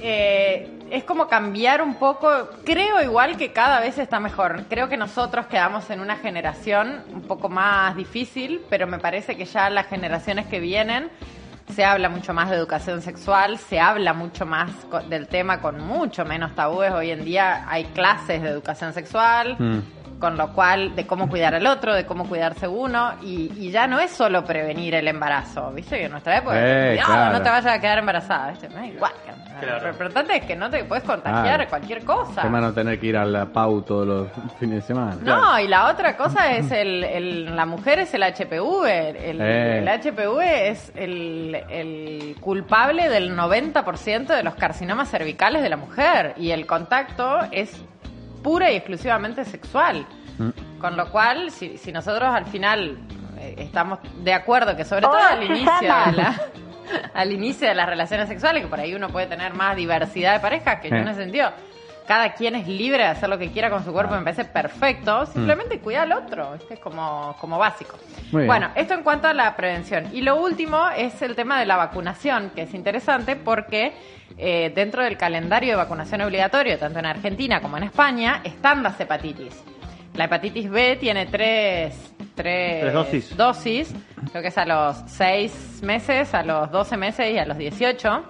eh, 0.02 0.70
es 0.90 1.02
como 1.04 1.26
cambiar 1.28 1.82
un 1.82 1.94
poco. 1.94 2.28
Creo 2.64 3.02
igual 3.02 3.36
que 3.36 3.52
cada 3.52 3.80
vez 3.80 3.96
está 3.98 4.20
mejor. 4.20 4.64
Creo 4.68 4.88
que 4.88 4.96
nosotros 4.96 5.46
quedamos 5.46 5.88
en 5.90 6.00
una 6.00 6.16
generación 6.16 7.02
un 7.12 7.22
poco 7.22 7.48
más 7.48 7.96
difícil, 7.96 8.60
pero 8.68 8.86
me 8.86 8.98
parece 8.98 9.36
que 9.36 9.44
ya 9.46 9.70
las 9.70 9.86
generaciones 9.86 10.46
que 10.46 10.60
vienen 10.60 11.08
se 11.72 11.84
habla 11.84 12.08
mucho 12.08 12.34
más 12.34 12.50
de 12.50 12.56
educación 12.56 13.00
sexual, 13.02 13.58
se 13.58 13.80
habla 13.80 14.12
mucho 14.12 14.46
más 14.46 14.70
del 15.08 15.26
tema 15.26 15.60
con 15.60 15.80
mucho 15.80 16.24
menos 16.24 16.54
tabúes. 16.54 16.92
Hoy 16.92 17.10
en 17.10 17.24
día 17.24 17.64
hay 17.68 17.84
clases 17.86 18.42
de 18.42 18.48
educación 18.48 18.92
sexual. 18.92 19.56
Mm. 19.58 19.78
Con 20.24 20.38
lo 20.38 20.52
cual, 20.54 20.96
de 20.96 21.06
cómo 21.06 21.28
cuidar 21.28 21.54
al 21.54 21.66
otro, 21.66 21.94
de 21.94 22.06
cómo 22.06 22.26
cuidarse 22.26 22.66
uno, 22.66 23.12
y, 23.22 23.52
y 23.58 23.70
ya 23.70 23.86
no 23.86 24.00
es 24.00 24.10
solo 24.10 24.42
prevenir 24.42 24.94
el 24.94 25.06
embarazo, 25.06 25.70
¿viste? 25.72 25.98
Que 25.98 26.04
en 26.06 26.12
nuestra 26.12 26.38
época, 26.38 26.54
Eh, 26.56 26.92
cuidado, 26.96 27.12
claro. 27.12 27.32
no 27.38 27.42
te 27.42 27.50
vayas 27.50 27.66
a 27.74 27.80
quedar 27.80 27.98
embarazada, 27.98 28.50
¿viste? 28.52 28.68
Me 28.70 28.74
da 28.76 28.86
igual. 28.86 29.12
Claro. 29.60 29.82
Lo 29.84 29.90
importante 29.90 30.36
es 30.36 30.44
que 30.44 30.56
no 30.56 30.68
te 30.70 30.82
puedes 30.84 31.04
contagiar 31.04 31.56
Claro. 31.56 31.68
cualquier 31.70 32.04
cosa. 32.04 32.42
Tema 32.42 32.60
no 32.60 32.72
tener 32.72 32.98
que 32.98 33.06
ir 33.06 33.16
a 33.16 33.24
la 33.24 33.46
PAU 33.46 33.82
todos 33.82 34.06
los 34.06 34.28
fines 34.58 34.76
de 34.76 34.82
semana. 34.82 35.16
No, 35.22 35.60
y 35.60 35.68
la 35.68 35.88
otra 35.90 36.16
cosa 36.16 36.52
es 36.52 36.70
el, 36.72 37.04
el- 37.04 37.54
la 37.56 37.66
mujer 37.66 37.98
es 38.00 38.12
el 38.14 38.22
HPV. 38.22 38.84
El, 39.30 39.40
Eh. 39.40 39.78
el 39.78 39.88
HPV 39.88 40.40
es 40.70 40.90
el, 40.96 41.54
el 41.68 42.36
culpable 42.40 43.08
del 43.08 43.36
90% 43.36 44.26
de 44.34 44.42
los 44.42 44.54
carcinomas 44.54 45.08
cervicales 45.10 45.62
de 45.62 45.68
la 45.68 45.76
mujer 45.76 46.34
y 46.36 46.50
el 46.50 46.66
contacto 46.66 47.40
es 47.52 47.80
pura 48.44 48.70
y 48.70 48.76
exclusivamente 48.76 49.44
sexual. 49.44 50.06
Mm. 50.38 50.50
Con 50.80 50.96
lo 50.96 51.10
cual, 51.10 51.50
si, 51.50 51.76
si 51.78 51.90
nosotros 51.90 52.28
al 52.32 52.44
final 52.46 52.98
eh, 53.38 53.54
estamos 53.58 53.98
de 54.22 54.32
acuerdo 54.34 54.76
que 54.76 54.84
sobre 54.84 55.02
todo 55.02 55.16
al 55.16 55.42
inicio 55.42 55.72
de 55.80 55.86
la- 55.88 56.40
al 57.14 57.32
inicio 57.32 57.66
de 57.66 57.74
las 57.74 57.88
relaciones 57.88 58.28
sexuales, 58.28 58.62
que 58.62 58.68
por 58.68 58.78
ahí 58.78 58.94
uno 58.94 59.08
puede 59.08 59.26
tener 59.26 59.54
más 59.54 59.74
diversidad 59.76 60.34
de 60.34 60.40
parejas, 60.40 60.80
que 60.80 60.90
yo 60.90 60.96
Eh. 60.96 61.00
en 61.00 61.08
ese 61.08 61.22
sentido, 61.22 61.50
cada 62.06 62.34
quien 62.34 62.54
es 62.54 62.68
libre 62.68 62.98
de 62.98 63.08
hacer 63.08 63.28
lo 63.28 63.38
que 63.38 63.50
quiera 63.50 63.70
con 63.70 63.84
su 63.84 63.92
cuerpo, 63.92 64.14
me 64.14 64.22
parece 64.22 64.44
perfecto, 64.44 65.26
simplemente 65.26 65.78
cuida 65.80 66.02
al 66.02 66.12
otro, 66.12 66.52
¿viste? 66.52 66.74
es 66.74 66.80
como, 66.80 67.34
como 67.40 67.58
básico. 67.58 67.96
Bueno, 68.30 68.70
esto 68.74 68.94
en 68.94 69.02
cuanto 69.02 69.28
a 69.28 69.32
la 69.32 69.56
prevención. 69.56 70.08
Y 70.12 70.20
lo 70.20 70.36
último 70.36 70.88
es 70.96 71.22
el 71.22 71.34
tema 71.34 71.58
de 71.58 71.66
la 71.66 71.76
vacunación, 71.76 72.50
que 72.54 72.62
es 72.62 72.74
interesante 72.74 73.36
porque 73.36 73.92
eh, 74.36 74.72
dentro 74.74 75.02
del 75.02 75.16
calendario 75.16 75.70
de 75.70 75.76
vacunación 75.76 76.20
obligatorio, 76.22 76.78
tanto 76.78 76.98
en 76.98 77.06
Argentina 77.06 77.60
como 77.60 77.76
en 77.78 77.84
España, 77.84 78.40
están 78.44 78.82
las 78.82 78.98
hepatitis. 79.00 79.54
La 80.14 80.24
hepatitis 80.24 80.70
B 80.70 80.96
tiene 81.00 81.26
tres, 81.26 82.12
tres, 82.34 82.80
Tres 82.82 82.92
dosis. 82.92 83.36
dosis, 83.36 83.94
creo 84.30 84.42
que 84.42 84.48
es 84.48 84.58
a 84.58 84.64
los 84.64 84.96
6 85.06 85.80
meses, 85.82 86.34
a 86.34 86.42
los 86.44 86.70
12 86.70 86.96
meses 86.96 87.32
y 87.32 87.38
a 87.38 87.46
los 87.46 87.56
18. 87.56 88.24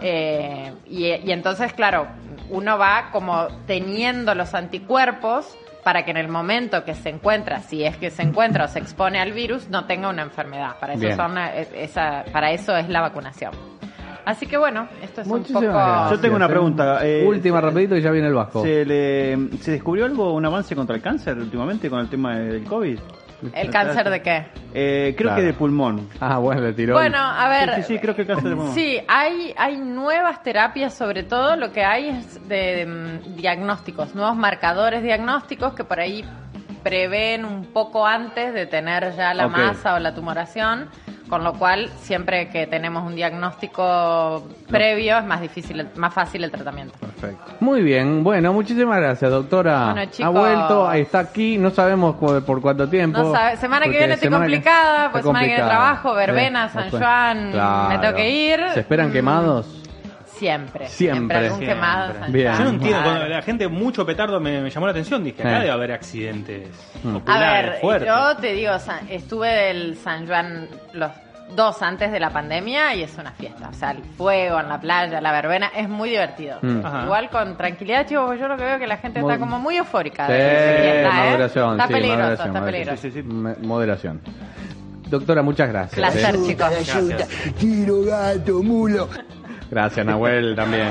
Eh, 0.00 0.72
y, 0.86 1.06
y 1.06 1.32
entonces, 1.32 1.72
claro, 1.72 2.06
uno 2.50 2.78
va 2.78 3.10
como 3.12 3.46
teniendo 3.66 4.34
los 4.34 4.54
anticuerpos 4.54 5.46
para 5.84 6.04
que 6.04 6.10
en 6.10 6.16
el 6.18 6.28
momento 6.28 6.84
que 6.84 6.94
se 6.94 7.08
encuentra, 7.08 7.60
si 7.60 7.84
es 7.84 7.96
que 7.96 8.10
se 8.10 8.22
encuentra 8.22 8.64
o 8.64 8.68
se 8.68 8.78
expone 8.78 9.20
al 9.20 9.32
virus, 9.32 9.68
no 9.70 9.86
tenga 9.86 10.08
una 10.10 10.22
enfermedad. 10.22 10.76
Para 10.80 10.94
eso, 10.94 11.16
son, 11.16 11.38
eh, 11.38 11.66
esa, 11.76 12.24
para 12.32 12.50
eso 12.50 12.76
es 12.76 12.88
la 12.88 13.00
vacunación. 13.00 13.52
Así 14.26 14.44
que 14.46 14.58
bueno, 14.58 14.86
esto 15.02 15.22
es 15.22 15.26
Muchísimas 15.26 15.62
un 15.62 15.68
poco... 15.70 15.78
gracias. 15.78 16.10
Yo 16.10 16.20
tengo 16.20 16.36
una 16.36 16.48
pregunta, 16.48 16.98
eh, 17.06 17.24
Última, 17.26 17.60
se- 17.60 17.66
rapidito, 17.66 17.96
y 17.96 18.02
ya 18.02 18.10
viene 18.10 18.28
el 18.28 18.34
Vasco. 18.34 18.62
¿Se, 18.62 18.84
le, 18.84 19.38
¿Se 19.62 19.70
descubrió 19.70 20.04
algo, 20.04 20.34
un 20.34 20.44
avance 20.44 20.76
contra 20.76 20.94
el 20.96 21.00
cáncer 21.00 21.38
últimamente 21.38 21.88
con 21.88 22.00
el 22.00 22.10
tema 22.10 22.36
del 22.38 22.64
COVID? 22.64 22.98
¿El 23.54 23.70
cáncer 23.70 24.10
de 24.10 24.22
qué? 24.22 24.46
Eh, 24.74 25.14
creo 25.16 25.28
Claro. 25.28 25.36
que 25.40 25.46
de 25.46 25.52
pulmón. 25.54 26.08
Ah, 26.20 26.38
bueno, 26.38 26.60
le 26.62 26.72
tiró. 26.72 26.94
Bueno, 26.94 27.18
a 27.18 27.48
ver. 27.48 27.74
Sí, 27.76 27.82
sí, 27.82 27.94
sí, 27.94 27.98
creo 28.00 28.14
que 28.16 28.22
el 28.22 28.26
cáncer 28.28 28.50
de 28.50 28.56
pulmón. 28.56 28.74
Sí, 28.74 28.98
hay, 29.06 29.54
hay 29.56 29.76
nuevas 29.78 30.42
terapias, 30.42 30.94
sobre 30.94 31.22
todo 31.22 31.56
lo 31.56 31.72
que 31.72 31.84
hay 31.84 32.08
es 32.08 32.48
de 32.48 32.86
mm, 32.86 33.36
diagnósticos, 33.36 34.14
nuevos 34.14 34.36
marcadores 34.36 35.02
diagnósticos 35.02 35.74
que 35.74 35.84
por 35.84 36.00
ahí 36.00 36.24
prevén 36.82 37.44
un 37.44 37.64
poco 37.66 38.06
antes 38.06 38.54
de 38.54 38.66
tener 38.66 39.14
ya 39.16 39.34
la 39.34 39.48
masa 39.48 39.94
o 39.94 39.98
la 39.98 40.14
tumoración, 40.14 40.88
con 41.28 41.44
lo 41.44 41.52
cual 41.54 41.90
siempre 42.00 42.48
que 42.48 42.66
tenemos 42.66 43.04
un 43.06 43.14
diagnóstico 43.14 44.46
previo 44.68 45.18
es 45.18 45.24
más 45.24 45.40
difícil, 45.40 45.80
el- 45.80 45.88
más 45.96 46.12
fácil 46.14 46.44
el 46.44 46.50
tratamiento. 46.50 46.94
Perfecto. 46.98 47.52
Muy 47.60 47.82
bien, 47.82 48.24
bueno, 48.24 48.52
muchísimas 48.52 48.98
gracias, 48.98 49.30
doctora. 49.30 49.92
Bueno, 49.92 50.10
chicos. 50.10 50.26
ha 50.26 50.28
vuelto, 50.28 50.92
está 50.92 51.18
aquí, 51.20 51.58
no 51.58 51.70
sabemos 51.70 52.16
cu- 52.16 52.42
por 52.42 52.60
cuánto 52.60 52.88
tiempo. 52.88 53.18
No 53.18 53.32
sabe- 53.32 53.56
semana 53.56 53.86
que 53.86 53.98
viene 53.98 54.14
estoy 54.14 54.30
complicada, 54.30 55.10
pues 55.12 55.22
semana 55.24 55.40
que 55.40 55.46
viene 55.46 55.62
trabajo, 55.64 56.14
verbena, 56.14 56.68
Sí, 56.68 56.78
San. 56.78 56.90
Juan, 56.90 57.88
me 57.88 57.98
tengo 57.98 58.14
que 58.14 58.30
ir. 58.30 58.60
¿Se 58.74 58.80
esperan 58.80 59.08
Mm. 59.10 59.12
quemados? 59.12 59.77
Siempre, 60.38 60.86
Siempre. 60.88 61.36
algún 61.36 61.58
Siempre. 61.58 61.74
quemado. 61.74 62.10
en 62.14 62.20
San 62.20 62.32
Bien. 62.32 62.46
Juan. 62.48 62.58
Yo 62.58 62.64
no 62.64 62.70
entiendo, 62.70 63.02
cuando 63.02 63.26
la 63.28 63.42
gente, 63.42 63.68
mucho 63.68 64.06
petardo 64.06 64.40
me, 64.40 64.60
me 64.60 64.70
llamó 64.70 64.86
la 64.86 64.92
atención. 64.92 65.24
Dije, 65.24 65.42
acá 65.42 65.50
Sí. 65.56 65.60
debe 65.60 65.70
haber 65.72 65.92
accidentes 65.92 66.68
Mm. 67.02 67.16
A 67.26 67.38
ver, 67.38 67.78
fuertes. 67.80 68.08
yo 68.08 68.36
te 68.36 68.52
digo, 68.52 68.72
estuve 69.10 69.48
del 69.48 69.96
San 69.96 70.26
Juan 70.26 70.68
los 70.94 71.10
dos 71.54 71.80
antes 71.82 72.12
de 72.12 72.20
la 72.20 72.28
pandemia 72.30 72.94
y 72.94 73.02
es 73.02 73.16
una 73.16 73.32
fiesta. 73.32 73.68
O 73.70 73.72
sea, 73.72 73.92
el 73.92 74.02
fuego 74.02 74.60
en 74.60 74.68
la 74.68 74.78
playa, 74.80 75.20
la 75.20 75.32
verbena, 75.32 75.70
es 75.74 75.88
muy 75.88 76.10
divertido. 76.10 76.58
Mm. 76.60 76.82
Igual 77.04 77.30
con 77.30 77.56
tranquilidad, 77.56 78.06
chicos, 78.06 78.24
porque 78.26 78.40
yo 78.40 78.48
lo 78.48 78.56
que 78.56 78.64
veo 78.64 78.74
es 78.74 78.80
que 78.80 78.86
la 78.86 78.98
gente 78.98 79.20
está 79.20 79.38
como 79.38 79.58
muy 79.58 79.76
eufórica. 79.76 80.26
Sí, 80.26 80.32
fiesta, 80.34 81.26
¿eh? 81.26 81.30
moderación. 81.30 81.70
Está 81.72 81.86
sí, 81.86 81.92
peligroso, 81.94 82.20
moderación, 82.22 82.48
está 82.48 82.64
peligroso. 82.64 83.02
Sí, 83.02 83.10
sí, 83.10 83.22
sí. 83.22 83.28
Me- 83.28 83.54
Moderación. 83.56 84.20
Doctora, 85.08 85.40
muchas 85.40 85.70
gracias. 85.70 85.94
Placer, 85.94 86.34
¿eh? 86.34 86.38
chicos. 86.46 86.70
Gracias. 86.70 87.28
Tiro, 87.58 88.02
gato, 88.02 88.62
mulo. 88.62 89.08
Gracias, 89.70 90.04
Nahuel, 90.06 90.54
también. 90.56 90.88